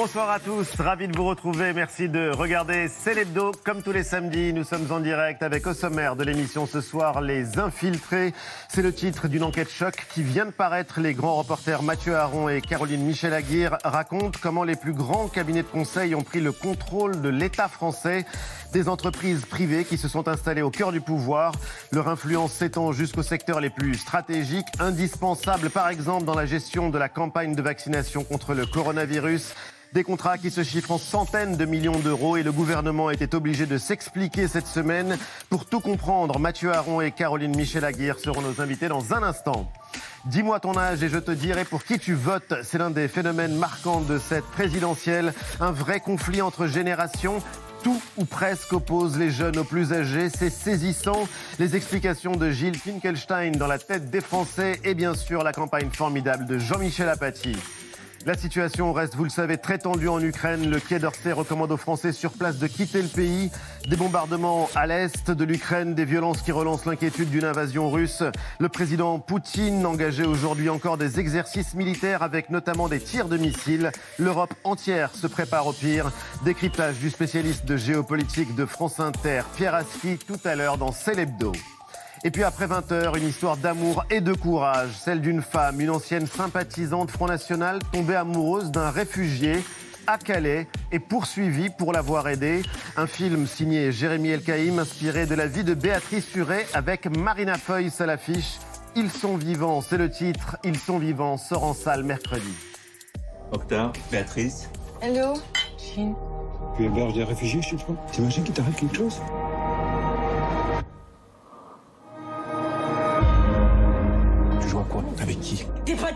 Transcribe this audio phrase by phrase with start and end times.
[0.00, 1.72] Bonsoir à tous, ravi de vous retrouver.
[1.72, 3.50] Merci de regarder C'est l'hebdo.
[3.64, 7.20] Comme tous les samedis, nous sommes en direct avec au sommaire de l'émission ce soir
[7.20, 8.32] Les Infiltrés.
[8.68, 11.00] C'est le titre d'une enquête choc qui vient de paraître.
[11.00, 15.64] Les grands reporters Mathieu Aron et Caroline Michel Aguirre racontent comment les plus grands cabinets
[15.64, 18.24] de conseil ont pris le contrôle de l'État français.
[18.72, 21.54] Des entreprises privées qui se sont installées au cœur du pouvoir.
[21.90, 26.98] Leur influence s'étend jusqu'aux secteurs les plus stratégiques, indispensables par exemple dans la gestion de
[26.98, 29.54] la campagne de vaccination contre le coronavirus.
[29.94, 33.64] Des contrats qui se chiffrent en centaines de millions d'euros et le gouvernement était obligé
[33.64, 35.16] de s'expliquer cette semaine.
[35.48, 39.72] Pour tout comprendre, Mathieu Aron et Caroline Michel Aguirre seront nos invités dans un instant.
[40.26, 42.52] Dis-moi ton âge et je te dirai pour qui tu votes.
[42.64, 45.32] C'est l'un des phénomènes marquants de cette présidentielle.
[45.58, 47.42] Un vrai conflit entre générations
[47.82, 50.28] tout ou presque oppose les jeunes aux plus âgés.
[50.28, 51.28] C'est saisissant.
[51.58, 55.88] Les explications de Gilles Finkelstein dans la tête des Français et bien sûr la campagne
[55.90, 57.56] formidable de Jean-Michel Apathy.
[58.28, 60.68] La situation reste, vous le savez, très tendue en Ukraine.
[60.68, 63.50] Le Quai d'Orsay recommande aux Français sur place de quitter le pays.
[63.88, 68.22] Des bombardements à l'est de l'Ukraine, des violences qui relancent l'inquiétude d'une invasion russe.
[68.58, 73.92] Le président Poutine engagé aujourd'hui encore des exercices militaires avec notamment des tirs de missiles.
[74.18, 76.12] L'Europe entière se prépare au pire.
[76.44, 81.52] Décryptage du spécialiste de géopolitique de France Inter, Pierre Aski, tout à l'heure dans Célébdo.
[82.24, 86.26] Et puis après 20h, une histoire d'amour et de courage, celle d'une femme, une ancienne
[86.26, 89.62] sympathisante Front National, tombée amoureuse d'un réfugié
[90.08, 92.62] à Calais et poursuivie pour l'avoir aidé.
[92.96, 97.90] Un film signé Jérémy Elkaïm, inspiré de la vie de Béatrice Furet avec Marina Foy
[97.98, 98.58] à l'affiche.
[98.96, 100.56] Ils sont vivants, c'est le titre.
[100.64, 102.52] Ils sont vivants, sort en salle mercredi.
[103.52, 104.70] Docteur, Béatrice.
[105.00, 105.34] Hello.
[105.94, 109.20] Tu héberges des réfugiés chez toi T'imagines qu'il t'arrive quelque chose?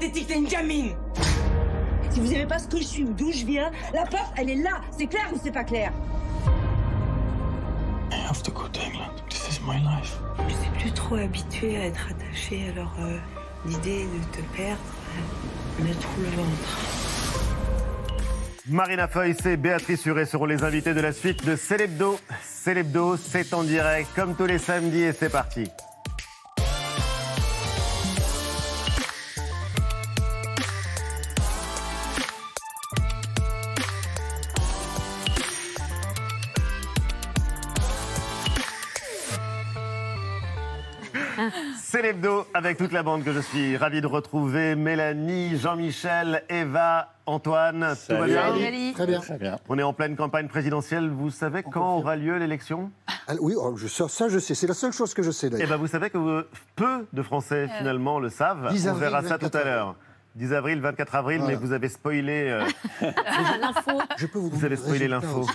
[0.02, 0.96] Pathétique, t'es une gamine
[2.10, 4.50] Si vous aimez pas ce que je suis ou d'où je viens, la porte, elle
[4.50, 4.80] est là.
[4.98, 5.92] C'est clair ou c'est pas clair?
[8.10, 9.22] I have to go to England.
[9.28, 10.18] This is my life.
[10.48, 13.18] Je suis plus trop habituée à être attachée, alors euh,
[13.64, 14.80] l'idée de te perdre
[15.80, 16.78] euh, me trouve le ventre.
[18.68, 22.18] Marina Foy et Béatrice Huret seront les invités de la suite de Célébdo.
[22.42, 25.68] Célébdo, c'est en direct comme tous les samedis et c'est parti.
[42.12, 44.74] L'hebdo avec toute la bande que je suis ravi de retrouver.
[44.74, 47.94] Mélanie, Jean-Michel, Eva, Antoine.
[48.06, 49.20] Tout va bien Très bien.
[49.20, 49.58] Très bien.
[49.70, 51.08] On est en pleine campagne présidentielle.
[51.08, 52.90] Vous savez quand aura lieu l'élection?
[53.26, 54.54] Ah, oui, oh, je, ça, ça, je sais.
[54.54, 55.68] C'est la seule chose que je sais Eh d'ailleurs.
[55.68, 58.70] bien, vous savez que euh, peu de Français finalement le savent.
[58.70, 59.96] 10 On verra ça tout 24 à l'heure.
[60.34, 61.52] 10 avril, 24 avril, Voilà.
[61.54, 62.48] mais vous avez spoilé.
[62.48, 62.64] euh,
[64.16, 65.46] Je peux vous, Vous avez spoilé l'info.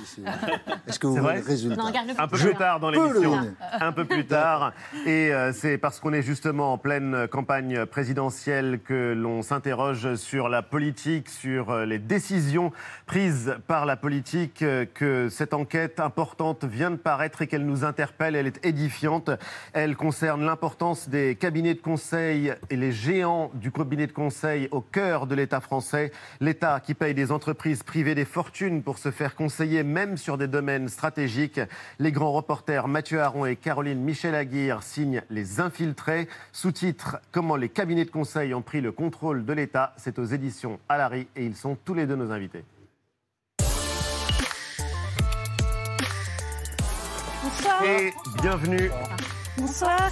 [0.87, 1.81] Est-ce que vous voulez le résultat
[2.19, 3.39] un peu plus tard dans l'émission.
[3.79, 4.73] Un peu plus tard.
[5.05, 10.47] Et euh, c'est parce qu'on est justement en pleine campagne présidentielle que l'on s'interroge sur
[10.47, 12.71] la politique, sur euh, les décisions
[13.07, 14.63] prises par la politique,
[14.93, 18.35] que cette enquête importante vient de paraître et qu'elle nous interpelle.
[18.35, 19.31] Elle est édifiante.
[19.73, 24.81] Elle concerne l'importance des cabinets de conseil et les géants du cabinet de conseil au
[24.81, 26.11] cœur de l'État français.
[26.39, 30.47] L'État qui paye des entreprises privées des fortunes pour se faire conseiller même sur des
[30.47, 31.61] domaines stratégiques.
[31.99, 36.27] Les grands reporters Mathieu Aron et Caroline Michel Aguirre signent Les Infiltrés.
[36.51, 39.93] Sous-titre Comment les cabinets de conseil ont pris le contrôle de l'État.
[39.97, 42.63] C'est aux éditions Alary et ils sont tous les deux nos invités.
[47.43, 47.83] Bonsoir.
[47.83, 48.91] Et bienvenue
[49.57, 50.11] Bonsoir.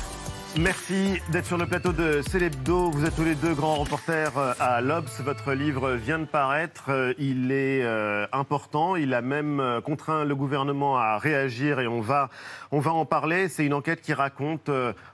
[0.58, 2.90] Merci d'être sur le plateau de Célébdo.
[2.90, 5.20] Vous êtes tous les deux grands reporters euh, à l'Obs.
[5.20, 6.86] Votre livre vient de paraître.
[6.88, 8.96] Euh, Il est euh, important.
[8.96, 12.30] Il a même contraint le gouvernement à réagir et on va,
[12.72, 13.50] on va en parler.
[13.50, 14.70] C'est une enquête qui raconte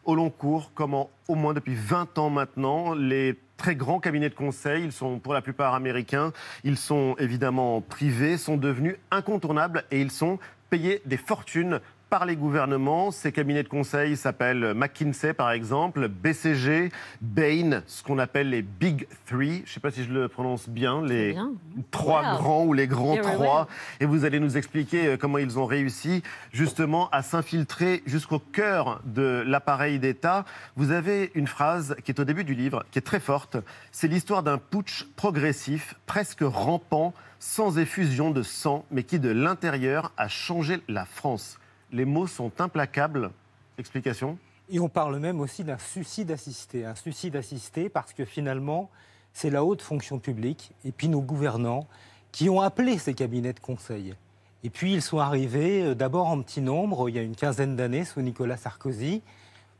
[0.05, 4.35] au long cours comment, au moins depuis 20 ans maintenant, les très grands cabinets de
[4.35, 10.01] conseil, ils sont pour la plupart américains, ils sont évidemment privés, sont devenus incontournables et
[10.01, 10.37] ils sont
[10.69, 11.79] payés des fortunes
[12.11, 13.09] par les gouvernements.
[13.09, 16.91] Ces cabinets de conseil s'appellent McKinsey, par exemple, BCG,
[17.21, 19.59] Bain, ce qu'on appelle les Big Three.
[19.65, 21.53] Je ne sais pas si je le prononce bien, les bien.
[21.89, 22.37] trois Wow.
[22.37, 23.67] grands ou les grands trois.
[24.01, 26.21] Et vous allez nous expliquer euh, comment ils ont réussi
[26.51, 30.43] justement à s'infiltrer jusqu'au cœur de l'appareil d'État.
[30.75, 33.55] Vous avez une phrase qui est au début du livre, qui est très forte.
[33.93, 40.11] C'est l'histoire d'un putsch progressif, presque rampant, sans effusion de sang, mais qui de l'intérieur
[40.17, 41.57] a changé la France.
[41.91, 43.31] Les mots sont implacables.
[43.77, 44.37] Explication
[44.69, 46.85] Et on parle même aussi d'un suicide assisté.
[46.85, 48.89] Un suicide assisté parce que finalement,
[49.33, 51.87] c'est la haute fonction publique et puis nos gouvernants
[52.31, 54.15] qui ont appelé ces cabinets de conseil.
[54.63, 57.75] Et puis ils sont arrivés euh, d'abord en petit nombre, il y a une quinzaine
[57.75, 59.21] d'années, sous Nicolas Sarkozy.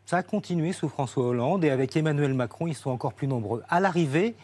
[0.05, 3.63] Ça a continué sous François Hollande et avec Emmanuel Macron, ils sont encore plus nombreux.
[3.69, 4.35] À l'arrivée,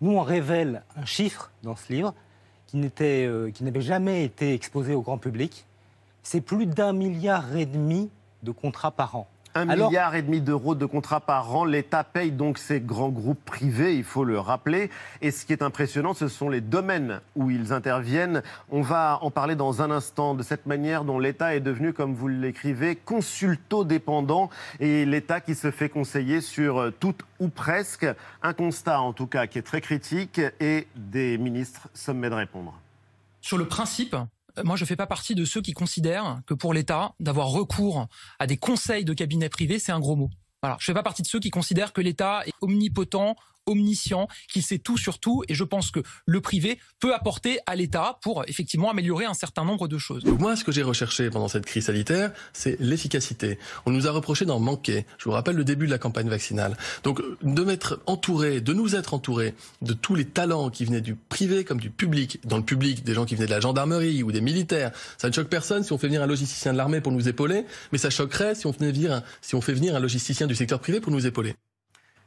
[0.00, 2.14] nous, on révèle un chiffre dans ce livre
[2.66, 5.64] qui euh, qui n'avait jamais été exposé au grand public.
[6.24, 8.10] C'est plus d'un milliard et demi
[8.42, 9.28] de contrats par an.
[9.56, 11.64] Un Alors- milliard et demi d'euros de contrats par an.
[11.64, 14.90] L'État paye donc ces grands groupes privés, il faut le rappeler.
[15.22, 18.42] Et ce qui est impressionnant, ce sont les domaines où ils interviennent.
[18.72, 22.14] On va en parler dans un instant de cette manière dont l'État est devenu, comme
[22.14, 24.50] vous l'écrivez, consulto-dépendant
[24.80, 28.06] et l'État qui se fait conseiller sur euh, tout ou presque.
[28.42, 32.74] Un constat en tout cas qui est très critique et des ministres sommés de répondre.
[33.40, 34.16] Sur le principe,
[34.62, 38.06] moi, je fais pas partie de ceux qui considèrent que pour l'État, d'avoir recours
[38.38, 40.30] à des conseils de cabinets privés, c'est un gros mot.
[40.62, 40.76] Voilà.
[40.78, 43.36] Je fais pas partie de ceux qui considèrent que l'État est omnipotent,
[43.66, 47.76] omniscient, qu'il sait tout sur tout, et je pense que le privé peut apporter à
[47.76, 50.24] l'État pour effectivement améliorer un certain nombre de choses.
[50.24, 53.58] Moi, ce que j'ai recherché pendant cette crise sanitaire, c'est l'efficacité.
[53.86, 55.06] On nous a reproché d'en manquer.
[55.18, 56.76] Je vous rappelle le début de la campagne vaccinale.
[57.02, 61.14] Donc de m'être entouré, de nous être entouré de tous les talents qui venaient du
[61.14, 62.40] privé comme du public.
[62.44, 64.92] Dans le public, des gens qui venaient de la gendarmerie ou des militaires.
[65.18, 67.64] Ça ne choque personne si on fait venir un logisticien de l'armée pour nous épauler,
[67.92, 70.80] mais ça choquerait si on, venait venir si on fait venir un logisticien du secteur
[70.80, 71.54] privé pour nous épauler.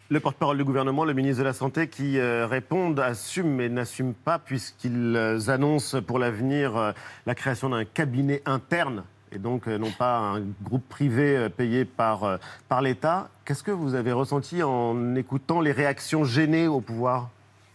[0.10, 4.14] Le porte-parole du gouvernement, le ministre de la Santé, qui euh, répondent, assume mais n'assume
[4.14, 6.92] pas, puisqu'ils euh, annoncent pour l'avenir euh,
[7.26, 12.40] la création d'un cabinet interne, et donc non pas un groupe privé payé par,
[12.70, 13.28] par l'État.
[13.44, 17.30] Qu'est-ce que vous avez ressenti en écoutant les réactions gênées au pouvoir?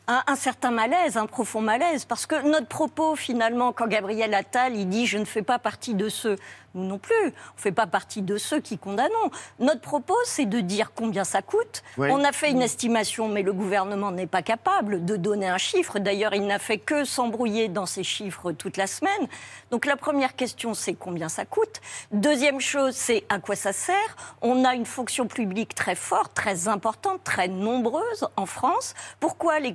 [0.08, 4.76] Un, un certain malaise, un profond malaise, parce que notre propos, finalement, quand Gabriel Attal,
[4.76, 6.36] il dit «je ne fais pas partie de ceux»,
[6.74, 9.30] nous non plus, on ne fait pas partie de ceux qui condamnons.
[9.58, 11.82] Notre propos, c'est de dire combien ça coûte.
[11.98, 12.08] Oui.
[12.10, 15.98] On a fait une estimation, mais le gouvernement n'est pas capable de donner un chiffre.
[15.98, 19.28] D'ailleurs, il n'a fait que s'embrouiller dans ces chiffres toute la semaine.
[19.70, 21.82] Donc la première question, c'est combien ça coûte.
[22.10, 24.16] Deuxième chose, c'est à quoi ça sert.
[24.40, 28.94] On a une fonction publique très forte, très importante, très nombreuse en France.
[29.20, 29.74] Pourquoi les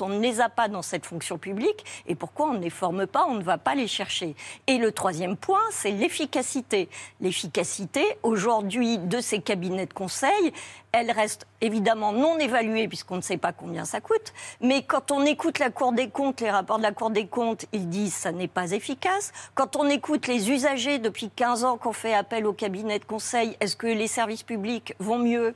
[0.00, 3.06] on ne les a pas dans cette fonction publique et pourquoi on ne les forme
[3.06, 4.34] pas, on ne va pas les chercher?
[4.66, 6.88] Et le troisième point, c'est l'efficacité.
[7.20, 10.52] L'efficacité, aujourd'hui, de ces cabinets de conseil,
[10.92, 14.32] elle reste évidemment non évaluée puisqu'on ne sait pas combien ça coûte.
[14.60, 17.66] Mais quand on écoute la Cour des comptes, les rapports de la Cour des comptes,
[17.72, 19.32] ils disent ça n'est pas efficace.
[19.54, 23.56] Quand on écoute les usagers depuis 15 ans qu'on fait appel au cabinet de conseil,
[23.60, 25.54] est-ce que les services publics vont mieux?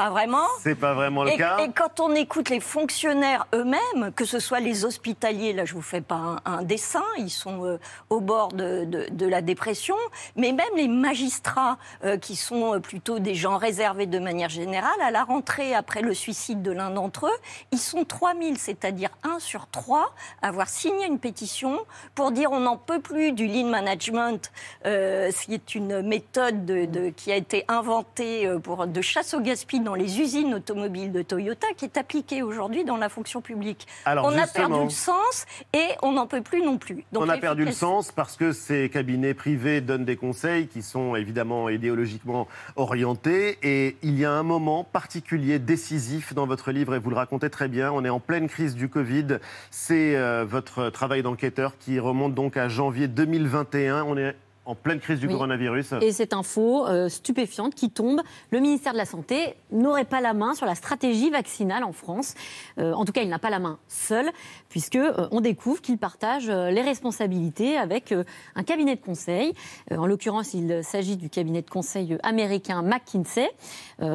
[0.00, 0.46] Pas vraiment.
[0.62, 1.58] C'est pas vraiment le Et, cas.
[1.58, 5.82] et quand on écoute les fonctionnaires eux-mêmes, que ce soit les hospitaliers, là je vous
[5.82, 9.96] fais pas un, un dessin, ils sont euh, au bord de, de- de la dépression,
[10.36, 14.98] mais même les magistrats, euh, qui sont euh, plutôt des gens réservés de manière générale,
[15.02, 17.38] à la rentrée après le suicide de l'un d'entre eux,
[17.72, 21.78] ils sont 3000, c'est-à-dire 1 sur 3, à avoir signé une pétition
[22.14, 24.50] pour dire on n'en peut plus du lean management,
[24.86, 29.40] euh, ce qui est une méthode de- qui a été inventée pour, de chasse au
[29.40, 33.88] gaspillage dans les usines automobiles de Toyota, qui est appliquée aujourd'hui dans la fonction publique.
[34.04, 37.04] Alors, on a perdu le sens et on n'en peut plus non plus.
[37.10, 40.82] Donc, on a perdu le sens parce que ces cabinets privés donnent des conseils qui
[40.82, 42.46] sont évidemment idéologiquement
[42.76, 43.58] orientés.
[43.64, 47.50] Et il y a un moment particulier, décisif dans votre livre, et vous le racontez
[47.50, 47.90] très bien.
[47.90, 49.38] On est en pleine crise du Covid.
[49.72, 54.04] C'est euh, votre travail d'enquêteur qui remonte donc à janvier 2021.
[54.04, 54.36] On est
[54.70, 55.32] en pleine crise du Oui.
[55.32, 55.94] coronavirus.
[56.00, 58.20] Et cette info euh, stupéfiante qui tombe,
[58.52, 62.34] le ministère de la Santé n'aurait pas la main sur la stratégie vaccinale en France.
[62.78, 64.30] Euh, en tout cas, il n'a pas la main seul,
[64.68, 68.22] puisque euh, on découvre qu'il partage euh, les responsabilités avec euh,
[68.54, 69.54] un cabinet de conseil.
[69.90, 73.50] En l'occurrence, il s'agit du cabinet de conseil américain McKinsey.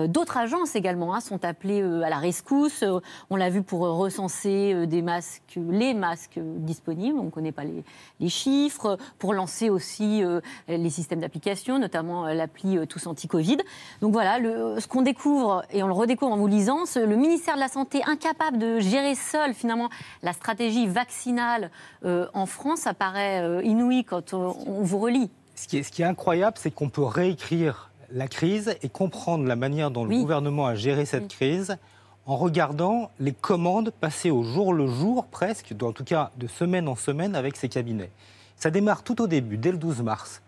[0.08, 2.84] D'autres agences également hein, sont appelées à la rescousse.
[3.30, 7.20] On l'a vu pour recenser des masques, les masques disponibles.
[7.20, 7.84] On ne connaît pas les,
[8.20, 8.98] les chiffres.
[9.20, 10.24] Pour lancer aussi
[10.68, 13.58] les systèmes d'application, notamment euh, l'appli euh, Tous Anti-Covid.
[14.02, 17.16] Donc voilà, le- ce qu'on découvre, et on le redécouvre en vous lisant, ce- le
[17.16, 19.90] ministère de la Santé incapable de gérer seul finalement
[20.24, 21.72] la stratégie vaccinale
[22.06, 25.30] euh, en France, ça paraît euh, inouï quand on, on vous relit.
[25.56, 29.46] Ce qui est, ce qui est incroyable, c'est qu'on peut réécrire la crise et comprendre
[29.46, 30.16] la manière dont Oui.
[30.18, 31.78] le gouvernement a géré cette crise
[32.28, 36.88] en regardant les commandes passées au jour le jour presque, en tout cas de semaine
[36.88, 38.10] en semaine avec ces cabinets.
[38.58, 40.42] Ça démarre tout au début, dès le 12 mars.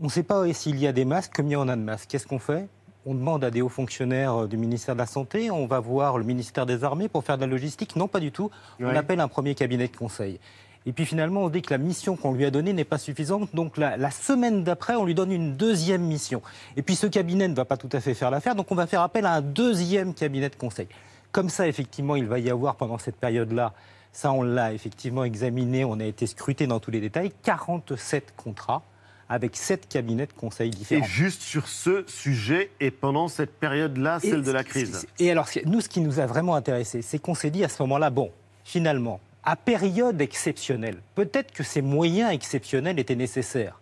[0.00, 2.08] On ne sait pas s'il y a des masques, combien on a de masques.
[2.08, 2.68] Qu'est-ce qu'on fait?
[3.06, 6.18] On demande à des hauts fonctionnaires euh, du ministère de la Santé, on va voir
[6.18, 7.96] le ministère des Armées pour faire de la logistique.
[7.96, 8.50] Non, pas du tout.
[8.80, 8.96] On Ouais.
[8.96, 10.38] appelle un premier cabinet de conseil.
[10.86, 13.48] Et puis finalement, on dit que la mission qu'on lui a donnée n'est pas suffisante.
[13.54, 16.40] Donc la, la semaine d'après, on lui donne une deuxième mission.
[16.76, 18.54] Et puis ce cabinet ne va pas tout à fait faire l'affaire.
[18.54, 20.86] Donc on va faire appel à un deuxième cabinet de conseil.
[21.32, 23.72] Comme ça, effectivement, il va y avoir pendant cette période-là
[24.12, 27.32] Ça, on l'a effectivement examiné, on a été scruté dans tous les détails.
[27.42, 28.82] 47 contrats
[29.28, 31.04] avec 7 cabinets de conseil différents.
[31.04, 35.06] Et juste sur ce sujet, et pendant cette période-là, celle de la crise.
[35.18, 37.82] Et alors, nous, ce qui nous a vraiment intéressé, c'est qu'on s'est dit à ce
[37.82, 38.30] moment-là, bon,
[38.64, 43.80] finalement, à période exceptionnelle, peut-être que ces moyens exceptionnels étaient nécessaires.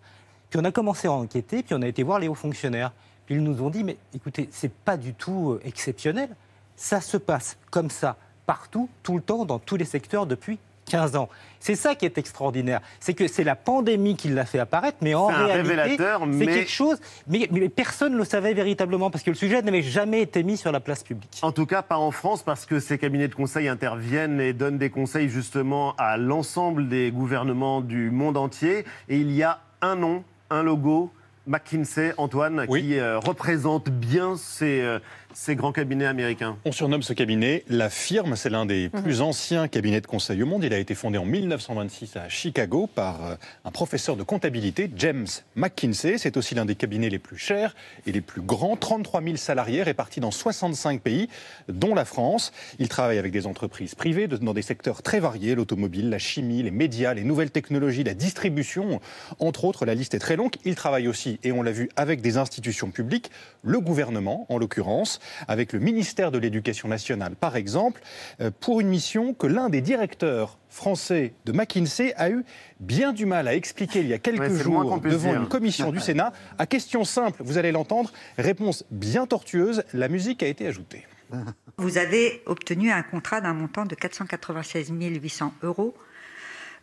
[0.51, 2.93] Puis on a commencé à enquêter, puis on a été voir les hauts fonctionnaires.
[3.27, 6.29] Puis ils nous ont dit, mais écoutez, c'est pas du tout euh, exceptionnel.
[6.77, 8.17] Ça se passe comme ça,
[8.47, 11.29] partout, tout le temps, dans tous les secteurs depuis 15 ans.
[11.61, 12.81] C'est ça qui est extraordinaire.
[13.01, 16.23] C'est que c'est la pandémie qui l'a fait apparaître, mais en C'est un réalité, révélateur,
[16.39, 16.99] c'est quelque chose.
[17.27, 20.57] Mais, mais personne ne le savait véritablement, parce que le sujet n'avait jamais été mis
[20.57, 21.41] sur la place publique.
[21.43, 24.79] En tout cas, pas en France, parce que ces cabinets de conseil interviennent et donnent
[24.79, 28.85] des conseils justement à l'ensemble des gouvernements du monde entier.
[29.09, 31.11] Et il y a un nom, un logo,
[31.47, 34.99] McKinsey, Antoine, qui euh, représente bien ces, euh,
[35.39, 36.57] ces grands cabinets américains.
[36.65, 38.37] On surnomme ce cabinet la firme.
[38.37, 39.03] C'est l'un des Mhm.
[39.03, 40.65] plus anciens cabinets de conseil au monde.
[40.65, 43.35] Il a été fondé en 1926 à Chicago par euh,
[43.67, 46.17] un professeur de comptabilité, James McKinsey.
[46.17, 47.77] C'est aussi l'un des cabinets les plus chers
[48.07, 48.77] et les plus grands.
[48.77, 51.29] 33 000 salariés répartis dans 65 pays,
[51.69, 52.51] dont la France.
[52.79, 56.71] Il travaille avec des entreprises privées dans des secteurs très variés l'automobile, la chimie, les
[56.71, 59.01] médias, les nouvelles technologies, la distribution.
[59.39, 60.55] Entre autres, la liste est très longue.
[60.65, 63.31] Il travaille aussi, et on l'a vu, avec des institutions publiques,
[63.63, 68.01] le gouvernement en l'occurrence, avec le ministère de l'Éducation nationale par exemple,
[68.41, 72.45] euh, pour une mission que l'un des directeurs français de McKinsey a eu
[72.81, 75.41] bien du mal à expliquer il y a quelques Ouais, jours devant dire.
[75.43, 76.33] une commission du Sénat.
[76.59, 81.07] À question simple, vous allez l'entendre, réponse bien tortueuse, la musique a été ajoutée.
[81.79, 85.95] Vous avez obtenu un contrat d'un montant de 496 800 euros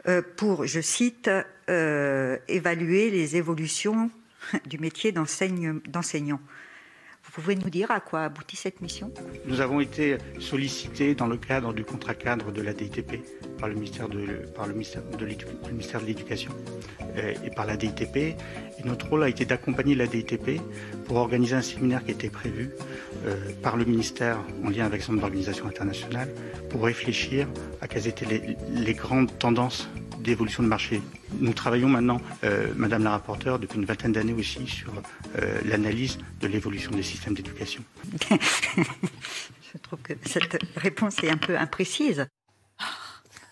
[0.07, 1.29] euh, pour, je cite,
[1.69, 4.11] euh, évaluer les évolutions
[4.67, 6.39] du métier d'enseignant.
[7.25, 9.11] Vous pouvez nous dire à quoi aboutit cette mission?
[9.45, 13.23] Nous avons été sollicités dans le cadre du contrat cadre de la DITP
[13.57, 15.25] par le ministère de,
[16.05, 16.51] l'Éducation
[17.17, 18.37] euh, et par la DITP.
[18.83, 20.61] Notre rôle a été d'accompagner la DITP
[21.05, 22.71] pour organiser un séminaire qui était prévu
[23.25, 26.29] euh, par le ministère en lien avec son organisation internationale
[26.69, 27.47] pour réfléchir
[27.81, 29.87] à quelles étaient les grandes tendances
[30.23, 31.01] d'évolution de marché.
[31.39, 34.91] Nous travaillons maintenant, euh, Madame la rapporteure, depuis une vingtaine d'années aussi sur
[35.39, 37.83] euh, l'analyse de l'évolution des systèmes d'éducation.
[38.31, 42.27] Je trouve que cette réponse est un peu imprécise.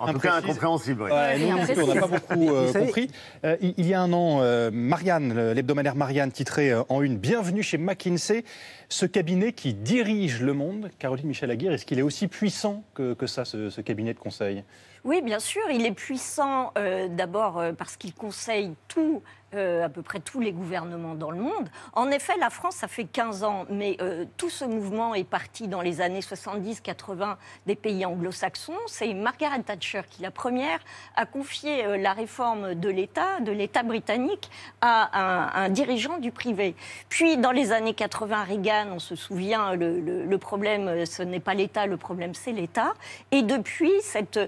[0.01, 1.03] En tout cas, incompréhensible.
[1.03, 1.11] oui.
[1.11, 3.09] Ouais, nous on n'a pas beaucoup euh, compris.
[3.45, 7.61] Euh, il, y a un an, euh, Marianne, l'hebdomadaire Marianne, titrait euh, en une Bienvenue
[7.61, 8.43] chez McKinsey,
[8.89, 10.89] ce cabinet qui dirige le monde.
[10.97, 14.19] Caroline Michel Aguirre, est-ce qu'il est aussi puissant que, que ça, ce, ce cabinet de
[14.19, 14.63] conseil?
[15.03, 19.89] Oui, bien sûr, il est puissant euh, d'abord euh, parce qu'il conseille tout, euh, à
[19.89, 21.67] peu près tous les gouvernements dans le monde.
[21.91, 25.67] En effet, la France, ça fait 15 ans, mais euh, tout ce mouvement est parti
[25.67, 28.77] dans les années 70-80 des pays anglo-saxons.
[28.87, 30.79] C'est Margaret Thatcher qui, la première,
[31.17, 36.73] a confié euh, la réforme de l'État, de l'État britannique, à un, dirigeant du privé.
[37.09, 41.87] Puis, dans les années 80, Reagan, on se souvient, le, problème, ce n'est pas l'État,
[41.87, 42.93] le problème, c'est l'État.
[43.31, 44.39] Et depuis, cette,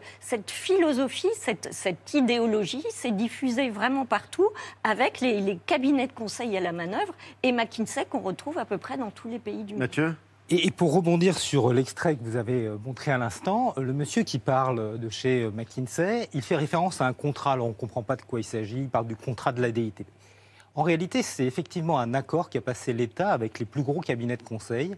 [0.47, 4.47] philosophie, cette idéologie s'est diffusée vraiment partout
[4.93, 8.77] avec les, les cabinets de conseil à la manœuvre et McKinsey qu'on retrouve à peu
[8.77, 9.79] près dans tous les pays du monde.
[9.79, 10.15] Mathieu
[10.51, 13.91] Et, et pour rebondir sur l'extrait que vous avez euh, montré à l'instant, euh, le
[13.91, 17.53] monsieur qui parle de chez euh, McKinsey, il fait référence à un contrat.
[17.53, 18.81] Alors on ne comprend pas de quoi il s'agit.
[18.81, 20.05] Il parle du contrat de la DITP.
[20.75, 24.37] En réalité, c'est effectivement un accord qui a passé l'État avec les plus gros cabinets
[24.37, 24.95] de conseil.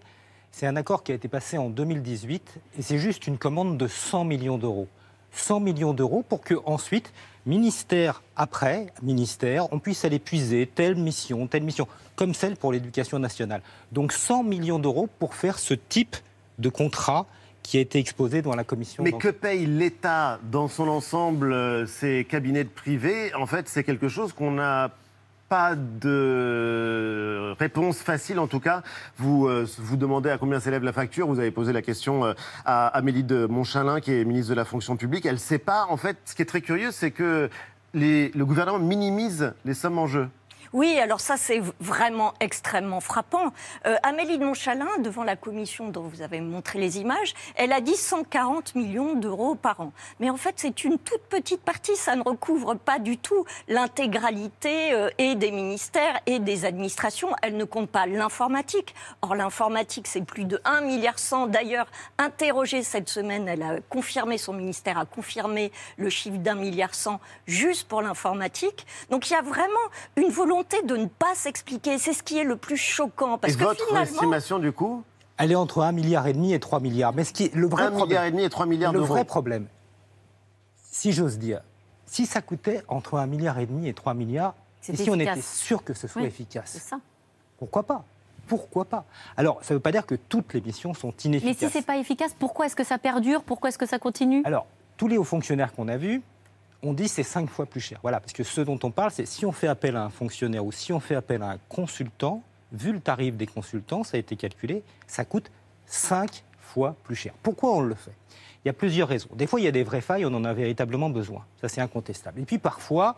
[0.51, 3.87] C'est un accord qui a été passé en 2018 et c'est juste une commande de
[3.87, 4.87] 100 millions d'euros.
[5.31, 7.13] 100 millions d'euros pour que ensuite,
[7.45, 13.19] ministère après ministère, on puisse aller puiser telle mission, telle mission, comme celle pour l'éducation
[13.19, 13.61] nationale.
[13.91, 16.15] Donc 100 millions d'euros pour faire ce type
[16.59, 17.25] de contrat
[17.61, 19.03] qui a été exposé dans la commission.
[19.03, 23.33] Mais que paye l'État dans son ensemble, euh, ces cabinets de privés?
[23.33, 24.91] En fait, c'est quelque chose qu'on n'a
[25.49, 28.39] pas de réponse facile.
[28.39, 28.81] En tout cas,
[29.17, 31.27] vous euh, vous demandez à combien s'élève la facture.
[31.27, 32.33] Vous avez posé la question euh,
[32.65, 35.25] à Amélie de Montchalin, qui est ministre de la fonction publique.
[35.25, 35.85] Elle ne sait pas.
[35.89, 37.49] En fait, ce qui est très curieux, c'est que
[37.93, 40.27] le gouvernement minimise les sommes en jeu.
[40.75, 43.53] Oui, alors ça, c'est vraiment extrêmement frappant.
[43.85, 47.79] Euh, Amélie de Montchalin, devant la commission dont vous avez montré les images, elle a
[47.79, 49.93] dit 140 millions d'euros par an.
[50.19, 51.95] Mais en fait, c'est une toute petite partie.
[51.95, 57.29] Ça ne recouvre pas du tout l'intégralité euh, et des ministères et des administrations.
[57.41, 58.95] Elle ne compte pas l'informatique.
[59.21, 61.47] Or, l'informatique, c'est plus de 1 milliard 100.
[61.47, 66.95] D'ailleurs, interrogée cette semaine, elle a confirmé, son ministère a confirmé le chiffre d'un milliard
[66.95, 68.85] 100 juste pour l'informatique.
[69.09, 69.71] Donc, il y a vraiment
[70.17, 71.97] une volonté de ne pas s'expliquer.
[71.97, 73.37] C'est ce qui est le plus choquant.
[73.37, 75.03] Parce et que votre finalement, estimation, du coup?
[75.37, 77.13] Elle est entre 1 milliard et demi et 3 milliards.
[77.13, 78.99] Mais ce qui est le vrai Un problème, milliard et demi et 3 milliards le
[78.99, 79.67] vrai problème,
[80.91, 81.61] si j'ose dire,
[82.05, 84.55] si ça coûtait entre 1,5 milliard et demi et 3 milliards,
[84.87, 86.99] et si on était sûr que ce soit Oui, efficace, C'est ça.
[87.57, 88.03] pourquoi pas?
[88.47, 89.03] Pourquoi pas?
[89.35, 91.71] Alors, ça ne veut pas dire que toutes les missions sont Mais inefficaces.
[91.71, 93.43] si c'est pas efficace, pourquoi est-ce que ça perdure?
[93.43, 94.43] Pourquoi est-ce que ça continue?
[94.45, 94.67] Alors,
[94.97, 96.21] tous les hauts fonctionnaires qu'on a vus,
[96.85, 97.99] on dit c'est cinq fois plus cher.
[98.01, 100.63] Voilà, parce que ce dont on parle, c'est si on fait appel à un fonctionnaire
[100.65, 104.19] ou si on fait appel à un consultant, vu le tarif des consultants, ça a
[104.19, 105.51] été calculé, ça coûte
[105.85, 107.33] cinq fois plus cher.
[107.41, 108.13] Pourquoi on le fait?
[108.63, 109.29] Il y a plusieurs raisons.
[109.35, 111.45] Des fois, il y a des vraies failles, on en a véritablement besoin.
[111.61, 112.41] Ça, c'est incontestable.
[112.41, 113.15] Et puis parfois,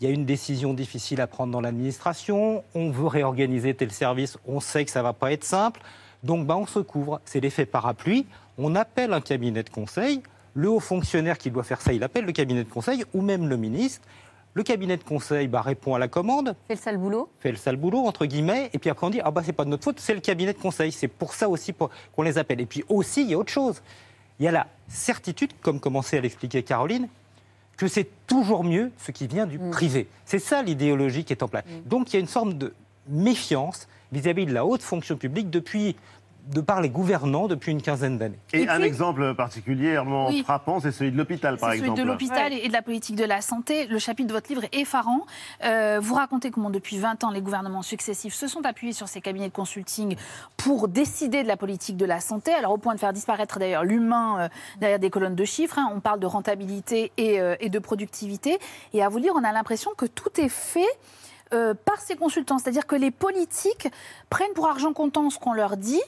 [0.00, 4.36] il y a une décision difficile à prendre dans l'administration, on veut réorganiser tel service,
[4.46, 5.80] on sait que ça ne va pas être simple,
[6.22, 7.20] donc bah, on se couvre.
[7.24, 8.26] C'est l'effet parapluie,
[8.58, 10.22] on appelle un cabinet de conseil,
[10.56, 13.46] le haut fonctionnaire qui doit faire ça, il appelle le cabinet de conseil, ou même
[13.46, 14.06] le ministre.
[14.54, 17.58] Le cabinet de conseil bah, répond à la commande, Fait le sale boulot fait le
[17.58, 19.84] sale boulot, entre guillemets, et puis après on dit, ah bah c'est pas de notre
[19.84, 20.92] faute, c'est le cabinet de conseil.
[20.92, 22.62] C'est pour ça aussi qu'on les appelle.
[22.62, 23.82] Et puis aussi, il y a autre chose.
[24.40, 27.08] Il y a la certitude, comme commençait à l'expliquer Caroline,
[27.76, 30.08] que c'est toujours mieux ce qui vient du privé.
[30.24, 31.64] C'est ça l'idéologie qui est en place.
[31.84, 32.72] Donc il y a une sorte de
[33.08, 35.96] méfiance vis-à-vis de la haute fonction publique depuis,
[36.46, 38.38] de par les gouvernants depuis une quinzaine d'années.
[38.52, 40.42] Et, un exemple particulièrement Oui.
[40.42, 42.00] frappant, c'est celui de l'hôpital, par C'est celui exemple.
[42.02, 43.86] de l'hôpital et de la politique de la santé.
[43.86, 45.26] Le chapitre de votre livre est effarant.
[45.64, 49.20] Euh, vous racontez comment depuis 20 ans, les gouvernements successifs se sont appuyés sur ces
[49.20, 50.16] cabinets de consulting
[50.56, 52.52] pour décider de la politique de la santé.
[52.52, 54.48] Alors au point de faire disparaître d'ailleurs l'humain euh,
[54.80, 55.78] derrière des colonnes de chiffres.
[55.78, 55.90] hein.
[55.94, 58.58] On parle de rentabilité et, euh, et de productivité.
[58.92, 60.84] Et à vous lire, on a l'impression que tout est fait
[61.54, 62.58] euh, par ces consultants.
[62.58, 63.88] C'est-à-dire que les politiques
[64.30, 66.00] prennent pour argent comptant ce qu'on leur dit.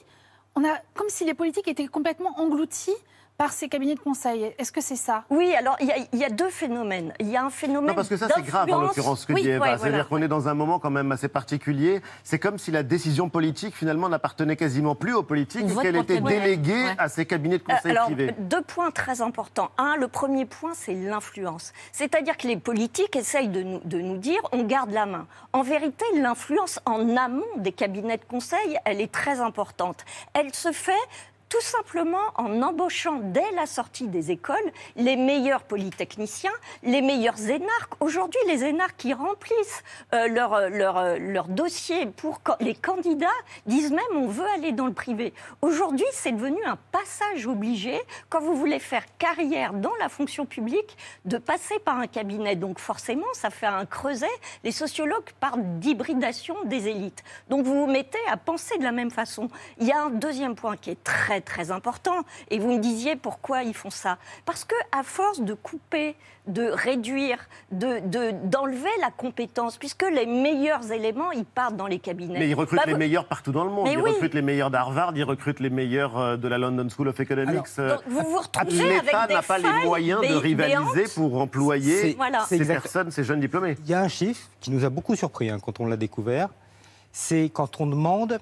[0.61, 2.97] On a comme si les politiques étaient complètement engloutis
[3.39, 4.53] par ces cabinets de conseil.
[4.59, 5.23] Est-ce que c'est ça?
[5.31, 7.15] Oui, alors il y, a- il y a deux phénomènes.
[7.21, 9.33] Il y a un phénomène Non, parce que ça, c'est grave en l'occurrence ce que
[9.33, 9.61] Oui, dit Eva.
[9.65, 10.05] ouais, C'est-à-dire voilà.
[10.05, 12.03] qu'on est dans un moment quand même assez particulier.
[12.25, 16.21] C'est comme si la décision politique, finalement, n'appartenait quasiment plus aux politiques et qu'elle était
[16.21, 16.95] déléguée Ouais.
[16.99, 18.35] à ces cabinets de conseil Euh, Alors, privés.
[18.41, 19.71] deux points très importants.
[19.79, 21.73] Un, le premier point, c'est l'influence.
[21.93, 25.27] C'est-à-dire que les politiques essayent de nous, de nous dire on garde la main.
[25.53, 30.05] En vérité, l'influence en amont des cabinets de conseil, elle est très importante.
[30.35, 30.91] Elle se fait
[31.49, 34.57] tout simplement en embauchant dès la sortie des écoles
[34.97, 37.95] les meilleurs polytechniciens, les meilleurs énarques.
[38.01, 39.83] Aujourd'hui, les énarques qui remplissent
[40.13, 43.27] euh, leur, euh, leur, euh, leur dossier pour les candidats
[43.67, 45.33] disent même on veut aller dans le privé.
[45.63, 50.97] Aujourd'hui, c'est devenu un passage obligé quand vous voulez faire carrière dans la fonction publique
[51.25, 52.57] de passer par un cabinet.
[52.57, 54.27] Donc forcément, ça fait un creuset.
[54.65, 57.23] Les sociologues parlent d'hybridation des élites.
[57.49, 59.49] Donc vous vous mettez à penser de la même façon.
[59.79, 62.25] Il y a un deuxième point qui est très très important.
[62.51, 64.19] Et vous me disiez pourquoi ils font ça.
[64.45, 67.39] Parce que à force de couper, de réduire,
[67.73, 72.39] de de- d'enlever la compétence, puisque les meilleurs éléments ils partent dans les cabinets.
[72.39, 73.85] Mais ils recrutent Bah, les meilleurs partout dans le monde.
[73.87, 74.11] Mais ils oui.
[74.13, 77.67] recrutent les meilleurs d'Harvard, ils recrutent les meilleurs euh, de la London School of Economics.
[77.79, 81.39] Euh, Donc, vous vous retrouvez L'État avec des n'a pas les moyens de rivaliser pour
[81.41, 82.45] employer Voilà.
[82.49, 83.77] ces exact- personnes, ces jeunes diplômés.
[83.85, 86.49] Il y a un chiffre qui nous a beaucoup surpris hein, quand on l'a découvert.
[87.13, 88.39] C'est quand on demande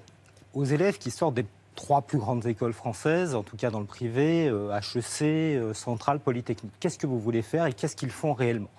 [0.53, 1.45] aux élèves qui sortent des
[1.77, 6.19] trois plus grandes écoles françaises, en tout cas dans le privé, euh, HEC, euh, Centrale,
[6.19, 8.71] Polytechnique, qu'est-ce que vous voulez faire et qu'est-ce qu'ils font réellement?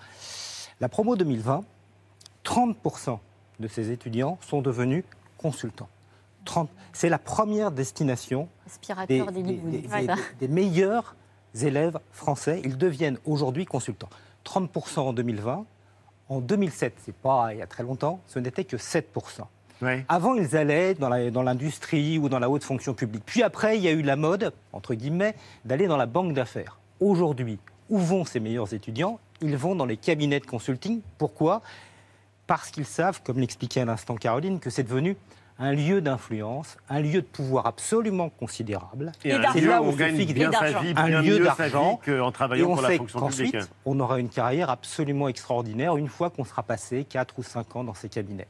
[0.80, 1.64] La promo 2020,
[2.44, 3.18] 30%
[3.60, 5.04] de ces étudiants sont devenus
[5.38, 5.88] consultants.
[6.44, 8.48] 30 C'est la première destination
[9.06, 9.84] des, des,
[10.40, 11.14] des meilleurs
[11.62, 12.60] élèves français.
[12.64, 14.10] Ils deviennent aujourd'hui consultants.
[14.44, 15.64] 30% en 2020.
[16.28, 19.02] En 2007, c'est pas il y a très longtemps, ce n'était que 7%.
[20.08, 23.22] Avant, ils allaient dans l'industrie ou dans la haute fonction publique.
[23.24, 26.78] Puis après, il y a eu la mode, entre guillemets, d'aller dans la banque d'affaires.
[27.00, 29.20] Aujourd'hui, où vont ces meilleurs étudiants?
[29.40, 31.00] Ils vont dans les cabinets de consulting.
[31.16, 31.62] Pourquoi?
[32.46, 35.16] Parce qu'ils savent, comme l'expliquait à l'instant Caroline, que c'est devenu
[35.60, 39.12] un lieu d'influence, un lieu de pouvoir absolument considérable.
[39.24, 40.80] Et c'est lieu là où on se gagne fixe bien sa d'argent.
[40.82, 42.00] vie, un bien lieu d'argent.
[42.04, 43.70] qu'en travaillant Et on pour la fonction qu'ensuite, publique.
[43.84, 47.84] on aura une carrière absolument extraordinaire une fois qu'on sera passé 4 ou 5 ans
[47.84, 48.46] dans ces cabinets.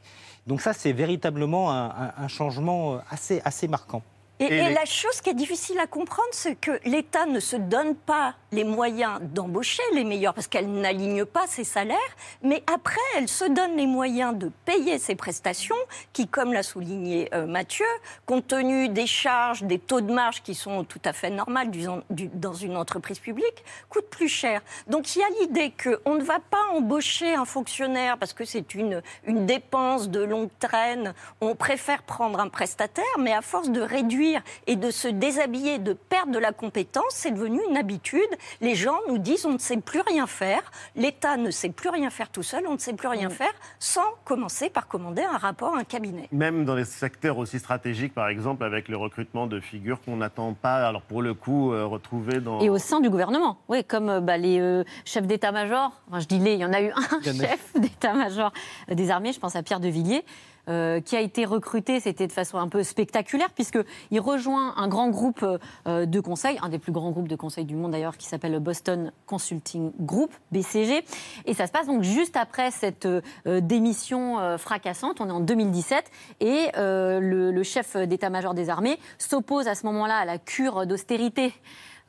[0.47, 4.03] Donc ça, c'est véritablement un, un- un changement assez, assez marquant.
[4.39, 7.39] Et, Et et les- la chose qui est difficile à comprendre, c'est que l'État ne
[7.39, 11.97] se donne pas les moyens d'embaucher les meilleurs, parce qu'elle n'aligne pas ses salaires,
[12.41, 15.75] mais après, elle se donne les moyens de payer ses prestations,
[16.13, 17.85] qui, comme l'a souligné euh, Mathieu,
[18.25, 21.85] compte tenu des charges, des taux de marge qui sont tout à fait normales du-
[22.09, 24.61] du- dans une entreprise publique, coûtent plus cher.
[24.87, 28.73] Donc il y a l'idée qu'on ne va pas embaucher un fonctionnaire parce que c'est
[28.73, 33.81] une, une dépense de longue traîne, on préfère prendre un prestataire, mais à force de
[33.81, 34.28] réduire
[34.67, 38.29] et de se déshabiller, de perdre de la compétence, c'est devenu une habitude.
[38.61, 42.09] Les gens nous disent on ne sait plus rien faire, l'État ne sait plus rien
[42.09, 45.75] faire tout seul, on ne sait plus rien faire sans commencer par commander un rapport
[45.75, 46.27] à un cabinet.
[46.31, 50.53] Même dans les secteurs aussi stratégiques, par exemple, avec le recrutement de figures qu'on n'attend
[50.53, 52.59] pas, alors pour le coup, euh, retrouver dans...
[52.59, 56.27] Et au sein du gouvernement, oui, comme euh, bah, les euh, chefs d'état-major, enfin je
[56.27, 58.51] dis les, il y en a eu un chef d'état-major
[58.89, 60.23] des armées, je pense à Pierre de Villiers,
[60.69, 65.09] euh, qui a été recruté, c'était de façon un peu spectaculaire, puisqu'il rejoint un grand
[65.09, 65.43] groupe
[65.87, 68.51] euh, de conseil, un des plus grands groupes de conseil du monde d'ailleurs, qui s'appelle
[68.51, 71.03] le Boston Consulting Group, BCG.
[71.45, 73.21] Et ça se passe donc juste après cette euh,
[73.61, 79.85] démission fracassante, on est en 2017, et le, chef d'état-major des armées s'oppose à ce
[79.87, 81.53] moment-là à la cure d'austérité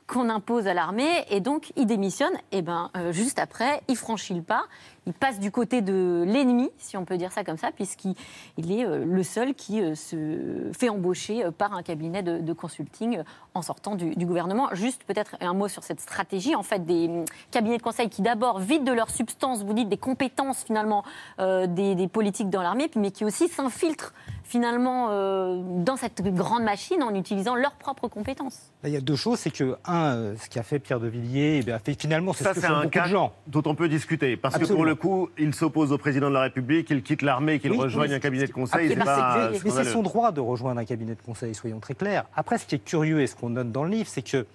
[0.07, 1.25] qu'on impose à l'armée.
[1.29, 2.33] Et donc il démissionne.
[2.51, 4.65] Et ben juste après il franchit le pas
[5.07, 8.13] il passe du côté de l'ennemi si on peut dire ça comme ça puisqu'il
[8.57, 12.37] il est euh, le seul qui euh, se fait embaucher euh, par un cabinet de,
[12.37, 13.19] de consulting
[13.55, 17.07] en sortant du, du gouvernement juste peut-être un mot sur cette stratégie en fait des
[17.07, 21.03] hum, cabinets de conseil qui d'abord vident de leur substance vous dites des compétences finalement
[21.39, 26.63] euh, des, des politiques dans l'armée mais qui aussi s'infiltrent finalement euh, dans cette grande
[26.63, 29.37] machine en utilisant leurs propres compétences Là, il y a deux choses.
[29.39, 32.49] C'est que, un, ce qu'a fait Pierre de Villiers, eh bien, fait, finalement, c'est Ça,
[32.49, 33.31] ce que c'est font un beaucoup cas de gens.
[33.45, 34.37] dont on peut discuter.
[34.37, 34.90] Parce que pour Absolument.
[34.91, 38.09] Le coup, il s'oppose au président de la République, il quitte l'armée, qu'il Oui, rejoigne
[38.09, 38.91] oui, un cabinet de conseil.
[38.91, 41.95] Après, C'est pas mais c'est- son droit de rejoindre un cabinet de conseil, soyons très
[41.95, 42.25] clairs.
[42.35, 44.45] Après, ce qui est curieux et ce qu'on note dans le livre, c'est que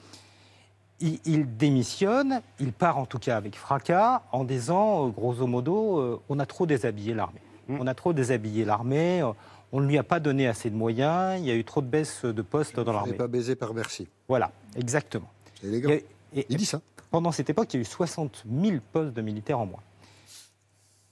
[1.01, 5.99] il, il démissionne, il part en tout cas avec fracas, en disant, euh, grosso modo,
[5.99, 7.41] euh, on a trop déshabillé l'armée.
[7.69, 7.77] Mmh.
[7.81, 9.33] On a trop déshabillé l'armée, euh,
[9.73, 11.87] on ne lui a pas donné assez de moyens, il y a eu trop de
[11.87, 13.13] baisse de postes dans On n'est l'armée.
[13.15, 14.09] pas baisé par Bercy.
[14.29, 15.29] Voilà, exactement.
[15.61, 15.91] C'est élégant.
[15.91, 16.81] Et- et- Il dit ça.
[17.11, 19.81] Pendant cette époque, il y a eu 60 000 postes de militaires en moins.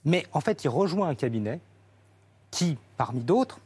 [0.05, 1.59] Mais en fait, il rejoint un cabinet
[2.51, 3.59] qui, parmi d'autres,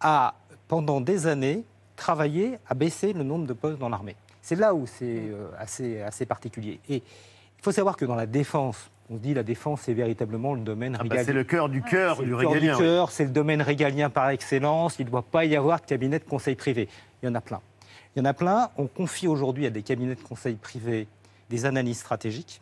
[0.00, 0.34] a,
[0.68, 1.64] pendant des années,
[1.96, 4.16] travaillé à baisser le nombre de postes dans l'armée.
[4.40, 6.80] C'est là où c'est euh, assez, assez particulier.
[6.88, 10.54] Et il faut savoir que dans la défense, on se dit la défense, c'est véritablement
[10.54, 11.24] le domaine Ah bah, régalien.
[11.26, 12.76] c'est le cœur du cœur C'est du le cœur régalien.
[12.76, 14.98] du cœur, c'est le domaine régalien par excellence.
[14.98, 16.88] Il ne doit pas y avoir de cabinet de conseil privé.
[17.22, 17.60] Il y en a plein.
[18.16, 18.70] Il y en a plein.
[18.78, 21.06] On confie aujourd'hui à des cabinets de conseil privés
[21.50, 22.60] des analyses stratégiques.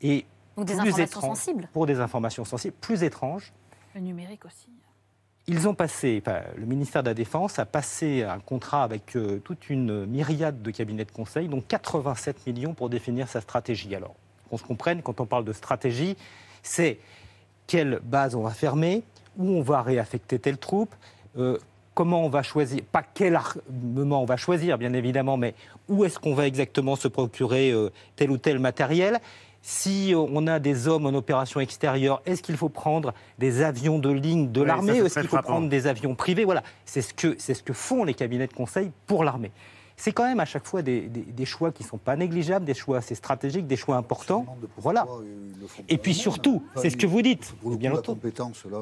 [0.00, 0.24] Et
[0.56, 1.68] Donc des plus informations étrange- sensibles.
[1.72, 2.74] Pour des informations sensibles.
[2.80, 3.52] Plus étrange,
[3.94, 4.68] Le numérique aussi.
[5.46, 9.40] ils ont passé, enfin, le ministère de la Défense a passé un contrat avec euh,
[9.44, 13.94] toute une myriade de cabinets de conseil, donc 87 millions pour définir sa stratégie.
[13.94, 14.14] Alors,
[14.48, 16.16] qu'on se comprenne, quand on parle de stratégie,
[16.62, 16.98] c'est
[17.66, 19.02] quelle base on va fermer,
[19.38, 20.94] où on va réaffecter telle troupe,
[21.38, 21.56] euh,
[21.94, 25.54] comment on va choisir, pas quel armement on va choisir, bien évidemment, mais
[25.88, 29.20] où est-ce qu'on va exactement se procurer euh, tel ou tel matériel.
[29.62, 34.08] Si on a des hommes en opération extérieure, est-ce qu'il faut prendre des avions de
[34.10, 35.48] ligne de Oui, l'armée ou est-ce qu'il faut frappant.
[35.52, 36.44] prendre des avions privés?
[36.46, 39.50] Voilà, c'est ce, que, c'est ce que font les cabinets de conseil pour l'armée.
[39.98, 42.64] C'est quand même à chaque fois des, des- des choix qui ne sont pas négligeables,
[42.64, 44.46] des choix assez stratégiques, des choix importants.
[44.78, 45.06] Voilà.
[45.90, 48.78] Et puis surtout, c'est ce que vous dites, Pour le bien coup, la compétence, là.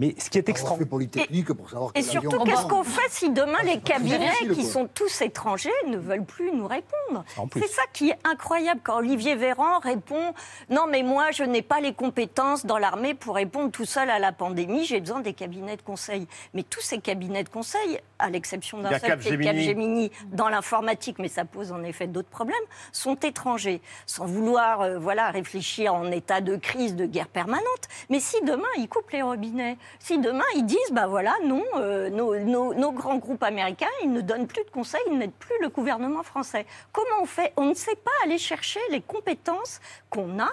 [0.00, 0.74] Mais ce qui est extra...
[0.76, 4.64] fait Polytechnique pour savoir Et surtout, qu'est-ce qu'on fait si demain les cabinets, qui quoi.
[4.64, 7.22] sont tous étrangers, ne veulent plus nous répondre.
[7.52, 10.32] C'est ça qui est incroyable quand Olivier Véran répond
[10.70, 14.18] Non, mais moi, je n'ai pas les compétences dans l'armée pour répondre tout seul à
[14.18, 16.26] la pandémie, j'ai besoin des cabinets de conseil.
[16.54, 19.44] Mais tous ces cabinets de conseil, à l'exception d'un seul qui est Capgemini.
[19.66, 22.56] Capgemini dans l'informatique, mais ça pose en effet d'autres problèmes,
[22.92, 27.88] sont étrangers, sans vouloir euh, voilà, réfléchir en état de crise, de guerre permanente.
[28.10, 32.10] Mais si demain, ils coupent les robinets, si demain, ils disent, bah voilà, non, euh,
[32.10, 35.54] nos, nos- nos grands groupes américains, ils ne donnent plus de conseils, ils n'aident plus
[35.60, 36.66] le gouvernement français.
[36.92, 37.52] Comment on fait?
[37.56, 39.80] On ne sait pas aller chercher les compétences
[40.10, 40.50] qu'on a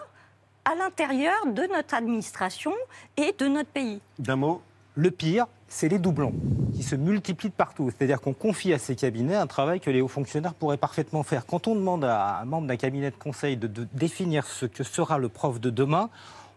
[0.65, 2.73] à l'intérieur de notre administration
[3.15, 4.01] et de notre pays.
[4.19, 4.61] D'un mot
[4.95, 6.33] Le pire, c'est les doublons
[6.73, 7.89] qui se multiplient partout.
[7.89, 11.45] C'est-à-dire qu'on confie à ces cabinets un travail que les hauts fonctionnaires pourraient parfaitement faire.
[11.45, 14.83] Quand on demande à un membre d'un cabinet de conseil de, de définir ce que
[14.83, 16.09] sera le prof de demain,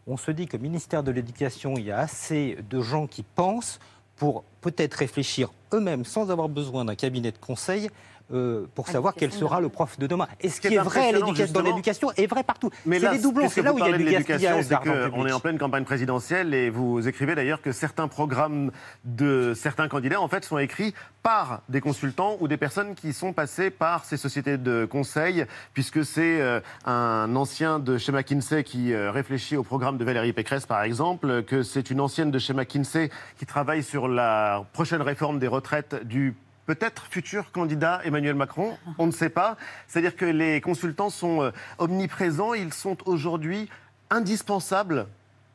[0.07, 3.79] on se dit qu'au ministère de l'Éducation, il y a assez de gens qui pensent
[4.17, 7.91] pour peut-être réfléchir eux-mêmes sans avoir besoin d'un cabinet de conseil.
[8.33, 10.29] Euh, pour À savoir quel sera de le prof de demain.
[10.41, 12.71] Et ce qui est est vrai dans l'éducation est vrai partout.
[12.87, 15.29] Mais C'est là, les doublons, c'est là où il y a de l'éducation, public.
[15.29, 18.71] est en pleine campagne présidentielle et vous écrivez d'ailleurs que certains programmes
[19.05, 23.33] de certains candidats en fait sont écrits par des consultants ou des personnes qui sont
[23.33, 28.93] passées par ces sociétés de conseil, puisque c'est euh, un ancien de chez McKinsey qui
[28.93, 32.55] euh, réfléchit au programme de Valérie Pécresse par exemple, que c'est une ancienne de chez
[32.55, 36.35] McKinsey qui travaille sur la prochaine réforme des retraites du
[36.75, 39.57] peut-être futur candidat Emmanuel Macron, on ne sait pas.
[39.89, 43.69] C'est-à-dire que les consultants sont euh, omniprésents, ils sont aujourd'hui
[44.09, 45.09] indispensables